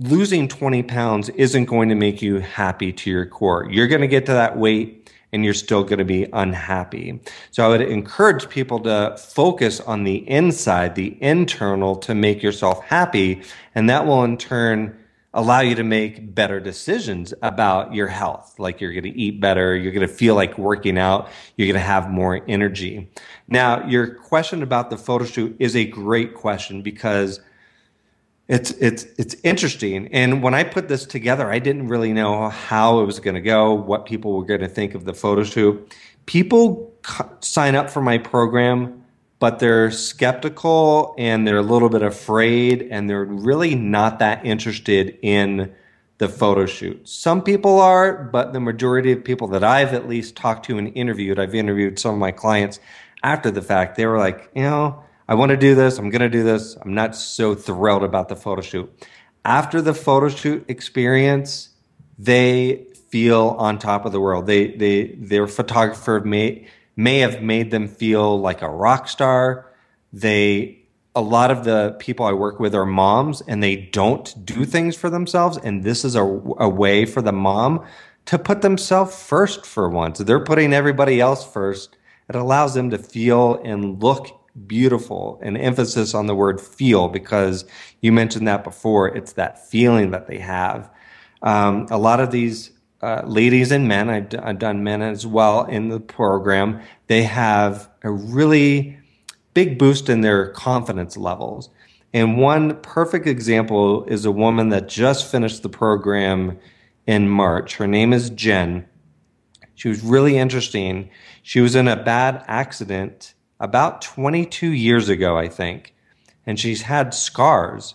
losing 0.00 0.48
20 0.48 0.82
pounds 0.82 1.28
isn't 1.30 1.66
going 1.66 1.88
to 1.90 1.94
make 1.94 2.20
you 2.20 2.40
happy 2.40 2.92
to 2.92 3.10
your 3.10 3.26
core. 3.26 3.68
You're 3.70 3.88
going 3.88 4.00
to 4.00 4.08
get 4.08 4.26
to 4.26 4.32
that 4.32 4.56
weight 4.56 5.07
and 5.32 5.44
you're 5.44 5.54
still 5.54 5.82
going 5.84 5.98
to 5.98 6.04
be 6.04 6.26
unhappy. 6.32 7.20
So 7.50 7.64
I 7.64 7.68
would 7.68 7.82
encourage 7.82 8.48
people 8.48 8.80
to 8.80 9.16
focus 9.18 9.80
on 9.80 10.04
the 10.04 10.28
inside, 10.28 10.94
the 10.94 11.16
internal 11.22 11.96
to 11.96 12.14
make 12.14 12.42
yourself 12.42 12.82
happy. 12.84 13.42
And 13.74 13.90
that 13.90 14.06
will 14.06 14.24
in 14.24 14.38
turn 14.38 14.98
allow 15.34 15.60
you 15.60 15.74
to 15.74 15.84
make 15.84 16.34
better 16.34 16.58
decisions 16.58 17.34
about 17.42 17.94
your 17.94 18.08
health. 18.08 18.58
Like 18.58 18.80
you're 18.80 18.92
going 18.92 19.04
to 19.04 19.16
eat 19.16 19.40
better. 19.40 19.76
You're 19.76 19.92
going 19.92 20.06
to 20.06 20.12
feel 20.12 20.34
like 20.34 20.56
working 20.56 20.98
out. 20.98 21.28
You're 21.56 21.66
going 21.66 21.74
to 21.74 21.86
have 21.86 22.10
more 22.10 22.42
energy. 22.48 23.10
Now, 23.46 23.86
your 23.86 24.14
question 24.14 24.62
about 24.62 24.90
the 24.90 24.96
photo 24.96 25.26
shoot 25.26 25.56
is 25.58 25.76
a 25.76 25.84
great 25.84 26.34
question 26.34 26.82
because 26.82 27.40
it's 28.48 28.70
it's 28.72 29.04
it's 29.18 29.36
interesting. 29.44 30.08
And 30.08 30.42
when 30.42 30.54
I 30.54 30.64
put 30.64 30.88
this 30.88 31.04
together, 31.04 31.50
I 31.50 31.58
didn't 31.58 31.88
really 31.88 32.14
know 32.14 32.48
how 32.48 33.00
it 33.00 33.04
was 33.04 33.20
going 33.20 33.34
to 33.34 33.42
go, 33.42 33.74
what 33.74 34.06
people 34.06 34.32
were 34.38 34.44
going 34.44 34.60
to 34.60 34.68
think 34.68 34.94
of 34.94 35.04
the 35.04 35.12
photo 35.12 35.44
shoot. 35.44 35.94
People 36.24 36.94
sign 37.40 37.74
up 37.74 37.90
for 37.90 38.00
my 38.00 38.16
program, 38.16 39.04
but 39.38 39.58
they're 39.58 39.90
skeptical 39.90 41.14
and 41.18 41.46
they're 41.46 41.58
a 41.58 41.62
little 41.62 41.90
bit 41.90 42.02
afraid, 42.02 42.88
and 42.90 43.08
they're 43.08 43.24
really 43.24 43.74
not 43.74 44.18
that 44.20 44.44
interested 44.46 45.18
in 45.20 45.74
the 46.16 46.28
photo 46.28 46.64
shoot. 46.64 47.06
Some 47.06 47.42
people 47.42 47.80
are, 47.80 48.24
but 48.24 48.54
the 48.54 48.60
majority 48.60 49.12
of 49.12 49.22
people 49.22 49.48
that 49.48 49.62
I've 49.62 49.92
at 49.92 50.08
least 50.08 50.36
talked 50.36 50.64
to 50.66 50.78
and 50.78 50.88
interviewed, 50.96 51.38
I've 51.38 51.54
interviewed 51.54 51.98
some 51.98 52.14
of 52.14 52.18
my 52.18 52.32
clients 52.32 52.80
after 53.22 53.50
the 53.50 53.62
fact, 53.62 53.96
they 53.96 54.06
were 54.06 54.18
like, 54.18 54.50
you 54.54 54.62
know 54.62 55.04
I 55.28 55.34
want 55.34 55.50
to 55.50 55.56
do 55.58 55.74
this. 55.74 55.98
I'm 55.98 56.08
going 56.08 56.22
to 56.22 56.30
do 56.30 56.42
this. 56.42 56.76
I'm 56.80 56.94
not 56.94 57.14
so 57.14 57.54
thrilled 57.54 58.02
about 58.02 58.28
the 58.28 58.36
photo 58.36 58.62
shoot. 58.62 59.06
After 59.44 59.82
the 59.82 59.92
photo 59.92 60.30
shoot 60.30 60.64
experience, 60.68 61.68
they 62.18 62.86
feel 63.10 63.56
on 63.58 63.78
top 63.78 64.06
of 64.06 64.12
the 64.12 64.20
world. 64.20 64.46
They, 64.46 64.72
they, 64.72 65.08
their 65.18 65.46
photographer 65.46 66.20
may, 66.20 66.66
may 66.96 67.18
have 67.18 67.42
made 67.42 67.70
them 67.70 67.88
feel 67.88 68.40
like 68.40 68.62
a 68.62 68.70
rock 68.70 69.06
star. 69.06 69.70
They, 70.14 70.78
a 71.14 71.20
lot 71.20 71.50
of 71.50 71.64
the 71.64 71.96
people 71.98 72.24
I 72.24 72.32
work 72.32 72.58
with 72.58 72.74
are 72.74 72.86
moms 72.86 73.42
and 73.42 73.62
they 73.62 73.76
don't 73.76 74.46
do 74.46 74.64
things 74.64 74.96
for 74.96 75.10
themselves. 75.10 75.58
And 75.58 75.84
this 75.84 76.04
is 76.06 76.14
a, 76.14 76.22
a 76.22 76.68
way 76.68 77.04
for 77.04 77.20
the 77.20 77.32
mom 77.32 77.84
to 78.26 78.38
put 78.38 78.62
themselves 78.62 79.22
first 79.22 79.66
for 79.66 79.90
once. 79.90 80.18
They're 80.18 80.44
putting 80.44 80.72
everybody 80.72 81.20
else 81.20 81.46
first. 81.46 81.96
It 82.28 82.36
allows 82.36 82.74
them 82.74 82.90
to 82.90 82.98
feel 82.98 83.60
and 83.62 84.02
look 84.02 84.37
beautiful 84.66 85.38
an 85.42 85.56
emphasis 85.56 86.14
on 86.14 86.26
the 86.26 86.34
word 86.34 86.60
feel 86.60 87.08
because 87.08 87.64
you 88.00 88.12
mentioned 88.12 88.48
that 88.48 88.64
before. 88.64 89.08
It's 89.08 89.32
that 89.34 89.68
feeling 89.68 90.10
that 90.10 90.26
they 90.26 90.38
have. 90.38 90.90
Um, 91.42 91.86
a 91.90 91.98
lot 91.98 92.20
of 92.20 92.30
these 92.30 92.72
uh, 93.00 93.22
ladies 93.24 93.70
and 93.70 93.86
men 93.86 94.10
I've, 94.10 94.28
d- 94.28 94.38
I've 94.38 94.58
done 94.58 94.82
men 94.82 95.02
as 95.02 95.24
well 95.24 95.64
in 95.66 95.88
the 95.88 96.00
program 96.00 96.80
they 97.06 97.22
have 97.22 97.88
a 98.02 98.10
really 98.10 98.98
big 99.54 99.78
boost 99.78 100.08
in 100.08 100.20
their 100.20 100.48
confidence 100.48 101.16
levels. 101.16 101.70
And 102.12 102.38
one 102.38 102.80
perfect 102.80 103.26
example 103.26 104.04
is 104.04 104.24
a 104.24 104.30
woman 104.30 104.68
that 104.70 104.88
just 104.88 105.30
finished 105.30 105.62
the 105.62 105.68
program 105.68 106.58
in 107.06 107.28
march. 107.28 107.76
Her 107.76 107.86
name 107.86 108.12
is 108.12 108.30
jen. 108.30 108.86
She 109.74 109.88
was 109.88 110.02
really 110.02 110.38
interesting. 110.38 111.10
She 111.42 111.60
was 111.60 111.74
in 111.74 111.88
a 111.88 112.02
bad 112.02 112.44
accident 112.46 113.34
about 113.60 114.02
22 114.02 114.70
years 114.70 115.08
ago, 115.08 115.36
I 115.36 115.48
think. 115.48 115.94
And 116.46 116.58
she's 116.58 116.82
had 116.82 117.12
scars. 117.14 117.94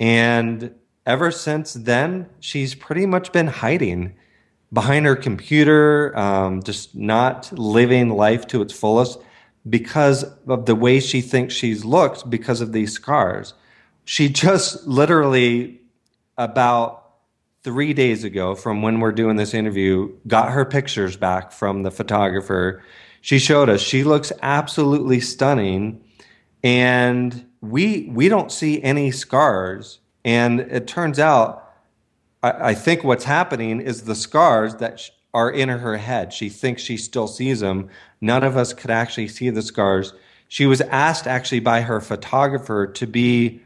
And 0.00 0.74
ever 1.06 1.30
since 1.30 1.74
then, 1.74 2.28
she's 2.40 2.74
pretty 2.74 3.06
much 3.06 3.32
been 3.32 3.48
hiding 3.48 4.14
behind 4.72 5.06
her 5.06 5.16
computer, 5.16 6.16
um, 6.18 6.62
just 6.62 6.94
not 6.94 7.52
living 7.52 8.10
life 8.10 8.46
to 8.48 8.62
its 8.62 8.72
fullest 8.72 9.18
because 9.68 10.24
of 10.46 10.66
the 10.66 10.74
way 10.74 11.00
she 11.00 11.20
thinks 11.20 11.54
she's 11.54 11.84
looked 11.84 12.28
because 12.28 12.60
of 12.60 12.72
these 12.72 12.92
scars. 12.92 13.54
She 14.04 14.28
just 14.28 14.86
literally, 14.86 15.80
about 16.36 17.03
three 17.64 17.94
days 17.94 18.24
ago 18.24 18.54
from 18.54 18.82
when 18.82 19.00
we're 19.00 19.12
doing 19.12 19.36
this 19.36 19.54
interview, 19.54 20.12
got 20.26 20.52
her 20.52 20.64
pictures 20.64 21.16
back 21.16 21.50
from 21.50 21.82
the 21.82 21.90
photographer. 21.90 22.82
She 23.22 23.38
showed 23.38 23.70
us. 23.70 23.80
She 23.80 24.04
looks 24.04 24.30
absolutely 24.42 25.20
stunning. 25.20 26.04
And 26.62 27.46
we 27.60 28.10
we 28.12 28.28
don't 28.28 28.52
see 28.52 28.82
any 28.82 29.10
scars. 29.10 30.00
And 30.24 30.60
it 30.60 30.86
turns 30.86 31.18
out 31.18 31.64
i, 32.42 32.70
I 32.70 32.74
think 32.74 33.02
what's 33.02 33.24
happening 33.24 33.80
is 33.80 34.02
the 34.02 34.14
scars 34.14 34.76
that 34.76 35.00
sh- 35.00 35.10
are 35.32 35.50
in 35.50 35.68
her 35.68 35.96
head. 35.96 36.32
She 36.32 36.48
thinks 36.48 36.82
she 36.82 36.96
still 36.96 37.26
sees 37.26 37.60
them. 37.60 37.88
None 38.20 38.44
of 38.44 38.56
us 38.56 38.72
could 38.72 38.90
actually 38.90 39.28
see 39.28 39.50
the 39.50 39.62
scars. 39.62 40.12
She 40.48 40.66
was 40.66 40.80
asked 40.82 41.26
actually 41.26 41.60
by 41.60 41.80
her 41.80 42.00
photographer 42.00 42.86
to 42.86 43.06
be 43.06 43.62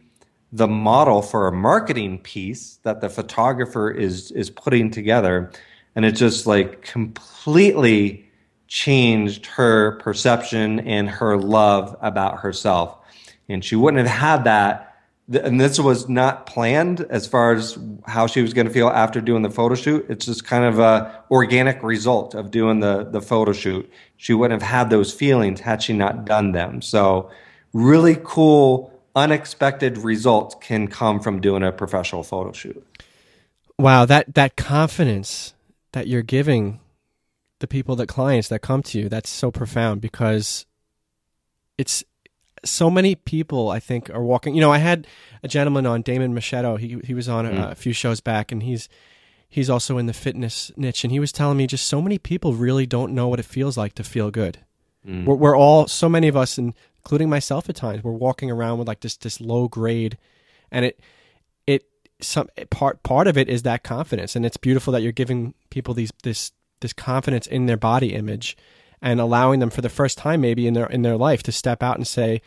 the 0.52 0.68
model 0.68 1.22
for 1.22 1.48
a 1.48 1.52
marketing 1.52 2.18
piece 2.18 2.78
that 2.82 3.00
the 3.00 3.08
photographer 3.08 3.90
is 3.90 4.30
is 4.30 4.50
putting 4.50 4.90
together 4.90 5.50
and 5.94 6.04
it 6.04 6.12
just 6.12 6.46
like 6.46 6.82
completely 6.82 8.30
changed 8.66 9.46
her 9.46 9.92
perception 9.98 10.80
and 10.80 11.08
her 11.08 11.36
love 11.36 11.96
about 12.00 12.40
herself. 12.40 12.96
And 13.48 13.64
she 13.64 13.76
wouldn't 13.76 14.06
have 14.06 14.18
had 14.18 14.44
that 14.44 14.88
and 15.30 15.60
this 15.60 15.78
was 15.78 16.08
not 16.08 16.46
planned 16.46 17.02
as 17.02 17.26
far 17.26 17.52
as 17.52 17.78
how 18.06 18.26
she 18.26 18.40
was 18.40 18.54
going 18.54 18.66
to 18.66 18.72
feel 18.72 18.88
after 18.88 19.20
doing 19.20 19.42
the 19.42 19.50
photo 19.50 19.74
shoot. 19.74 20.06
It's 20.08 20.24
just 20.24 20.44
kind 20.44 20.64
of 20.64 20.78
a 20.78 21.22
organic 21.30 21.82
result 21.82 22.34
of 22.34 22.50
doing 22.50 22.80
the 22.80 23.04
the 23.04 23.20
photo 23.20 23.52
shoot. 23.52 23.90
She 24.16 24.32
wouldn't 24.32 24.62
have 24.62 24.70
had 24.70 24.88
those 24.88 25.12
feelings 25.12 25.60
had 25.60 25.82
she 25.82 25.92
not 25.92 26.24
done 26.24 26.52
them. 26.52 26.80
So, 26.80 27.30
really 27.74 28.18
cool, 28.24 28.97
unexpected 29.18 29.98
results 29.98 30.54
can 30.60 30.86
come 30.86 31.18
from 31.20 31.40
doing 31.40 31.62
a 31.62 31.72
professional 31.72 32.22
photo 32.22 32.52
shoot. 32.52 32.86
Wow, 33.78 34.04
that 34.06 34.34
that 34.34 34.56
confidence 34.56 35.54
that 35.92 36.06
you're 36.06 36.22
giving 36.22 36.80
the 37.58 37.66
people 37.66 37.96
the 37.96 38.06
clients 38.06 38.48
that 38.48 38.60
come 38.60 38.82
to 38.84 38.98
you, 38.98 39.08
that's 39.08 39.28
so 39.28 39.50
profound 39.50 40.00
because 40.00 40.66
it's 41.76 42.04
so 42.64 42.90
many 42.90 43.14
people 43.14 43.70
I 43.70 43.80
think 43.80 44.10
are 44.10 44.22
walking. 44.22 44.54
You 44.54 44.60
know, 44.60 44.72
I 44.72 44.78
had 44.78 45.06
a 45.42 45.48
gentleman 45.48 45.86
on 45.86 46.02
Damon 46.02 46.34
Machado. 46.34 46.76
He 46.76 46.98
he 47.04 47.14
was 47.14 47.28
on 47.28 47.46
a, 47.46 47.50
mm. 47.50 47.70
a, 47.72 47.74
few 47.74 47.92
shows 47.92 48.20
back, 48.20 48.52
and 48.52 48.62
he's 48.62 48.88
he's 49.48 49.70
also 49.70 49.98
in 49.98 50.06
the 50.06 50.12
fitness 50.12 50.70
niche, 50.76 51.04
and 51.04 51.12
he 51.12 51.20
was 51.20 51.32
telling 51.32 51.56
me 51.56 51.66
just 51.66 51.86
so 51.86 52.00
many 52.00 52.18
people 52.18 52.54
really 52.54 52.86
don't 52.86 53.14
know 53.14 53.28
what 53.28 53.40
it 53.40 53.46
feels 53.46 53.76
like 53.76 53.94
to 53.94 54.04
feel 54.04 54.30
good. 54.30 54.58
Mm. 55.06 55.24
We're, 55.24 55.34
we're 55.34 55.56
all 55.56 55.86
so 55.86 56.08
many 56.08 56.28
of 56.28 56.36
us, 56.36 56.58
including 57.08 57.30
myself 57.30 57.70
at 57.70 57.74
times, 57.74 58.04
we're 58.04 58.12
walking 58.12 58.50
around 58.50 58.76
with 58.76 58.86
like 58.86 59.00
this 59.00 59.16
this 59.16 59.40
low 59.40 59.66
grade, 59.66 60.18
and 60.70 60.84
it 60.84 61.00
it 61.66 61.84
some 62.20 62.48
part 62.68 63.02
part 63.02 63.26
of 63.26 63.38
it 63.38 63.48
is 63.48 63.62
that 63.62 63.82
confidence, 63.82 64.36
and 64.36 64.44
it's 64.44 64.58
beautiful 64.58 64.92
that 64.92 65.00
you're 65.00 65.10
giving 65.10 65.54
people 65.70 65.94
these 65.94 66.12
this 66.22 66.52
this 66.82 66.92
confidence 66.92 67.46
in 67.46 67.64
their 67.64 67.78
body 67.78 68.12
image 68.12 68.58
and 69.00 69.22
allowing 69.22 69.58
them 69.58 69.70
for 69.70 69.80
the 69.80 69.88
first 69.88 70.18
time 70.18 70.42
maybe 70.42 70.66
in 70.66 70.74
their 70.74 70.84
in 70.84 71.00
their 71.00 71.16
life 71.16 71.42
to 71.42 71.50
step 71.50 71.82
out 71.82 71.96
and 71.96 72.06
say 72.06 72.42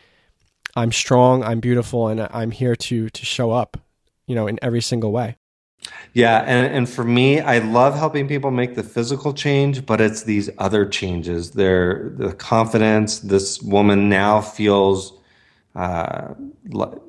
I'm 0.75 0.91
strong, 0.91 1.43
I'm 1.43 1.59
beautiful 1.59 2.07
and 2.07 2.27
I'm 2.29 2.51
here 2.51 2.75
to 2.75 3.09
to 3.09 3.25
show 3.25 3.49
up, 3.49 3.77
you 4.27 4.35
know, 4.35 4.45
in 4.45 4.59
every 4.61 4.81
single 4.81 5.11
way. 5.11 5.37
Yeah, 6.13 6.39
and 6.39 6.73
and 6.73 6.89
for 6.89 7.03
me, 7.03 7.39
I 7.39 7.59
love 7.59 7.95
helping 7.95 8.27
people 8.27 8.51
make 8.51 8.75
the 8.75 8.83
physical 8.83 9.33
change, 9.33 9.85
but 9.85 10.01
it's 10.01 10.23
these 10.23 10.49
other 10.57 10.85
changes. 10.85 11.51
Their 11.51 12.13
the 12.17 12.33
confidence. 12.33 13.19
This 13.19 13.61
woman 13.61 14.09
now 14.09 14.41
feels 14.41 15.13
uh, 15.75 16.33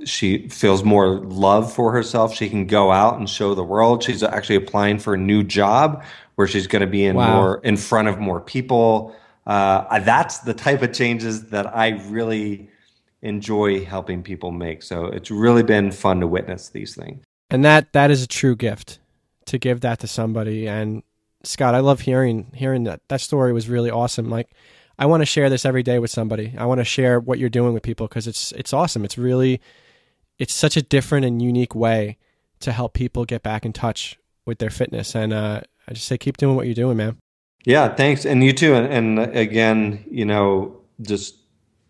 she 0.05 0.49
feels 0.49 0.85
more 0.85 1.21
love 1.21 1.73
for 1.73 1.93
herself. 1.93 2.35
She 2.35 2.49
can 2.49 2.67
go 2.67 2.93
out 2.93 3.19
and 3.19 3.29
show 3.29 3.55
the 3.55 3.65
world. 3.65 4.03
She's 4.03 4.23
actually 4.23 4.57
applying 4.57 4.99
for 4.99 5.15
a 5.15 5.19
new 5.19 5.43
job 5.43 6.05
where 6.37 6.47
she's 6.47 6.67
going 6.67 6.81
to 6.81 6.87
be 6.87 7.05
in 7.05 7.17
wow. 7.17 7.35
more 7.35 7.61
in 7.65 7.77
front 7.77 8.09
of 8.09 8.19
more 8.19 8.41
people 8.41 9.15
uh, 9.47 9.99
that's 10.01 10.39
the 10.39 10.55
type 10.55 10.83
of 10.83 10.93
changes 10.93 11.49
that 11.49 11.75
I 11.75 11.91
really 12.09 12.69
enjoy 13.23 13.85
helping 13.85 14.23
people 14.23 14.51
make. 14.51 14.83
So 14.83 15.07
it's 15.07 15.31
really 15.31 15.63
been 15.63 15.91
fun 15.91 16.21
to 16.21 16.27
witness 16.27 16.69
these 16.69 16.95
things. 16.95 17.25
And 17.53 17.67
that 17.67 17.93
that 17.93 18.11
is 18.11 18.23
a 18.23 18.27
true 18.27 18.57
gift 18.57 18.99
to 19.45 19.59
give 19.59 19.83
that 19.83 19.99
to 19.99 20.07
somebody. 20.07 20.67
And 20.67 21.03
Scott, 21.45 21.75
I 21.75 21.81
love 21.81 22.01
hearing 22.01 22.51
hearing 22.55 22.85
that. 22.85 23.03
That 23.09 23.21
story 23.21 23.53
was 23.53 23.69
really 23.69 23.91
awesome. 23.91 24.31
Like 24.31 24.49
I 24.99 25.05
want 25.05 25.21
to 25.21 25.27
share 25.27 25.51
this 25.51 25.67
every 25.67 25.83
day 25.83 25.99
with 25.99 26.11
somebody. 26.11 26.55
I 26.57 26.65
want 26.65 26.79
to 26.79 26.85
share 26.85 27.21
what 27.21 27.39
you're 27.39 27.51
doing 27.51 27.75
with 27.75 27.83
people 27.83 28.09
because 28.09 28.27
it's 28.27 28.53
it's 28.53 28.73
awesome. 28.73 29.05
It's 29.05 29.19
really 29.19 29.61
it's 30.39 30.55
such 30.55 30.79
a 30.79 30.83
different 30.83 31.27
and 31.27 31.43
unique 31.43 31.75
way 31.75 32.17
to 32.61 32.73
help 32.73 32.95
people 32.95 33.27
get 33.27 33.43
back 33.43 33.67
in 33.67 33.75
touch 33.75 34.19
with 34.47 34.59
their 34.59 34.71
fitness. 34.71 35.15
And 35.15 35.35
uh, 35.35 35.61
I 35.87 35.93
just 35.93 36.07
say 36.07 36.17
keep 36.17 36.39
doing 36.39 36.57
what 36.57 36.65
you're 36.65 36.75
doing, 36.75 36.97
man. 36.97 37.19
Yeah, 37.67 37.95
thanks. 37.95 38.25
And 38.25 38.43
you 38.43 38.55
too. 38.55 38.75
And, 38.75 39.19
and 39.19 39.37
again, 39.37 40.07
you 40.11 40.25
know, 40.25 40.81
just 41.03 41.37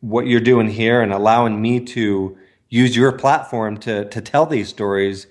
what 0.01 0.27
you're 0.27 0.41
doing 0.41 0.69
here 0.69 1.01
and 1.01 1.13
allowing 1.13 1.63
me 1.63 1.79
to 1.79 2.37
use 2.69 2.97
your 2.97 3.13
platform 3.13 3.79
to 3.79 4.09
to 4.09 4.21
tell 4.21 4.45
these 4.45 4.69
stories 4.69 5.29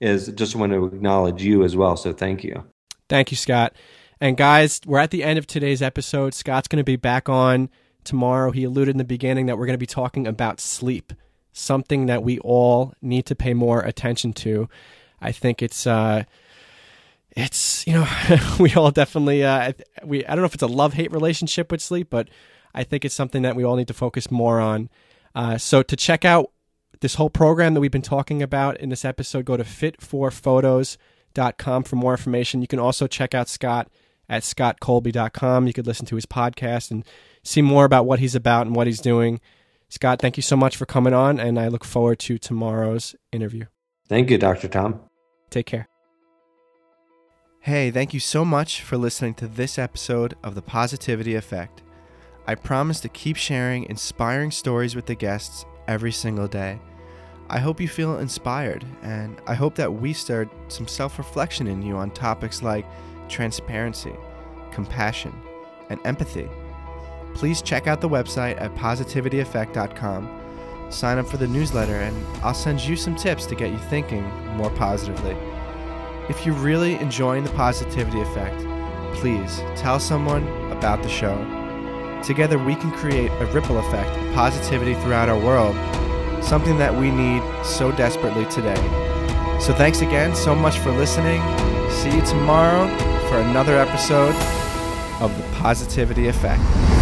is 0.00 0.28
just 0.28 0.56
want 0.56 0.72
to 0.72 0.86
acknowledge 0.86 1.42
you 1.42 1.62
as 1.62 1.76
well. 1.76 1.96
So 1.96 2.12
thank 2.12 2.42
you. 2.42 2.64
Thank 3.08 3.30
you, 3.30 3.36
Scott. 3.36 3.74
And 4.20 4.36
guys, 4.36 4.80
we're 4.86 4.98
at 4.98 5.10
the 5.10 5.24
end 5.24 5.38
of 5.38 5.46
today's 5.46 5.82
episode. 5.82 6.34
Scott's 6.34 6.68
going 6.68 6.78
to 6.78 6.84
be 6.84 6.96
back 6.96 7.28
on 7.28 7.70
tomorrow. 8.04 8.50
He 8.50 8.64
alluded 8.64 8.94
in 8.94 8.98
the 8.98 9.04
beginning 9.04 9.46
that 9.46 9.58
we're 9.58 9.66
going 9.66 9.74
to 9.74 9.78
be 9.78 9.86
talking 9.86 10.26
about 10.26 10.60
sleep, 10.60 11.12
something 11.52 12.06
that 12.06 12.22
we 12.22 12.38
all 12.40 12.94
need 13.00 13.26
to 13.26 13.34
pay 13.34 13.54
more 13.54 13.80
attention 13.80 14.32
to. 14.34 14.68
I 15.20 15.32
think 15.32 15.62
it's 15.62 15.86
uh, 15.86 16.24
it's 17.30 17.86
you 17.86 17.94
know 17.94 18.08
we 18.60 18.74
all 18.74 18.90
definitely 18.90 19.44
uh, 19.44 19.72
we 20.04 20.24
I 20.26 20.30
don't 20.30 20.40
know 20.40 20.46
if 20.46 20.54
it's 20.54 20.62
a 20.62 20.68
love 20.68 20.94
hate 20.94 21.12
relationship 21.12 21.70
with 21.70 21.80
sleep, 21.80 22.08
but 22.10 22.28
I 22.74 22.84
think 22.84 23.04
it's 23.04 23.14
something 23.14 23.42
that 23.42 23.56
we 23.56 23.64
all 23.64 23.76
need 23.76 23.88
to 23.88 23.94
focus 23.94 24.30
more 24.30 24.60
on. 24.60 24.88
Uh, 25.34 25.58
so 25.58 25.82
to 25.82 25.96
check 25.96 26.24
out 26.24 26.50
this 27.00 27.14
whole 27.14 27.30
program 27.30 27.74
that 27.74 27.80
we've 27.80 27.90
been 27.90 28.02
talking 28.02 28.42
about 28.42 28.76
in 28.78 28.90
this 28.90 29.04
episode, 29.04 29.44
go 29.44 29.56
to 29.56 29.64
fit4photos.com 29.64 31.84
for 31.84 31.96
more 31.96 32.12
information. 32.12 32.60
You 32.60 32.68
can 32.68 32.78
also 32.78 33.06
check 33.06 33.34
out 33.34 33.48
Scott 33.48 33.88
at 34.28 34.42
scottcolby.com. 34.42 35.66
You 35.66 35.72
could 35.72 35.86
listen 35.86 36.06
to 36.06 36.14
his 36.14 36.26
podcast 36.26 36.90
and 36.90 37.04
see 37.42 37.62
more 37.62 37.84
about 37.84 38.06
what 38.06 38.20
he's 38.20 38.34
about 38.34 38.66
and 38.66 38.76
what 38.76 38.86
he's 38.86 39.00
doing. 39.00 39.40
Scott, 39.88 40.20
thank 40.20 40.36
you 40.36 40.42
so 40.42 40.56
much 40.56 40.76
for 40.76 40.86
coming 40.86 41.12
on, 41.12 41.40
and 41.40 41.58
I 41.58 41.68
look 41.68 41.84
forward 41.84 42.20
to 42.20 42.38
tomorrow's 42.38 43.16
interview. 43.32 43.64
Thank 44.08 44.30
you, 44.30 44.38
Dr. 44.38 44.68
Tom. 44.68 45.00
Take 45.50 45.66
care. 45.66 45.88
Hey, 47.60 47.90
thank 47.90 48.14
you 48.14 48.20
so 48.20 48.44
much 48.44 48.82
for 48.82 48.96
listening 48.96 49.34
to 49.34 49.48
this 49.48 49.78
episode 49.78 50.34
of 50.42 50.54
The 50.54 50.62
Positivity 50.62 51.34
Effect. 51.34 51.82
I 52.46 52.54
promise 52.54 53.00
to 53.00 53.08
keep 53.08 53.36
sharing 53.36 53.84
inspiring 53.84 54.50
stories 54.50 54.96
with 54.96 55.06
the 55.06 55.14
guests 55.14 55.64
every 55.86 56.12
single 56.12 56.48
day. 56.48 56.80
I 57.52 57.58
hope 57.58 57.80
you 57.80 57.88
feel 57.88 58.18
inspired, 58.18 58.84
and 59.02 59.42
I 59.44 59.54
hope 59.54 59.74
that 59.74 59.92
we 59.92 60.12
stirred 60.12 60.48
some 60.68 60.86
self 60.86 61.18
reflection 61.18 61.66
in 61.66 61.82
you 61.82 61.96
on 61.96 62.12
topics 62.12 62.62
like 62.62 62.86
transparency, 63.28 64.14
compassion, 64.70 65.34
and 65.88 65.98
empathy. 66.04 66.48
Please 67.34 67.60
check 67.60 67.88
out 67.88 68.00
the 68.00 68.08
website 68.08 68.60
at 68.60 68.72
positivityeffect.com, 68.76 70.86
sign 70.90 71.18
up 71.18 71.28
for 71.28 71.38
the 71.38 71.48
newsletter, 71.48 71.96
and 71.96 72.16
I'll 72.36 72.54
send 72.54 72.82
you 72.82 72.94
some 72.94 73.16
tips 73.16 73.46
to 73.46 73.56
get 73.56 73.72
you 73.72 73.78
thinking 73.78 74.22
more 74.56 74.70
positively. 74.70 75.36
If 76.28 76.46
you're 76.46 76.54
really 76.54 76.94
enjoying 77.00 77.42
the 77.42 77.50
positivity 77.50 78.20
effect, 78.20 78.64
please 79.16 79.60
tell 79.74 79.98
someone 79.98 80.46
about 80.70 81.02
the 81.02 81.08
show. 81.08 81.36
Together, 82.22 82.58
we 82.58 82.76
can 82.76 82.92
create 82.92 83.32
a 83.40 83.46
ripple 83.46 83.80
effect 83.80 84.16
of 84.16 84.34
positivity 84.34 84.94
throughout 84.94 85.28
our 85.28 85.38
world, 85.38 85.74
something 86.42 86.78
that 86.78 86.94
we 86.94 87.10
need 87.10 87.42
so 87.64 87.92
desperately 87.92 88.44
today. 88.46 88.80
So, 89.60 89.74
thanks 89.74 90.00
again 90.00 90.34
so 90.34 90.54
much 90.54 90.78
for 90.78 90.90
listening. 90.90 91.42
See 91.90 92.14
you 92.14 92.24
tomorrow 92.24 92.88
for 93.28 93.38
another 93.38 93.76
episode 93.78 94.34
of 95.20 95.36
the 95.36 95.56
Positivity 95.56 96.28
Effect. 96.28 96.99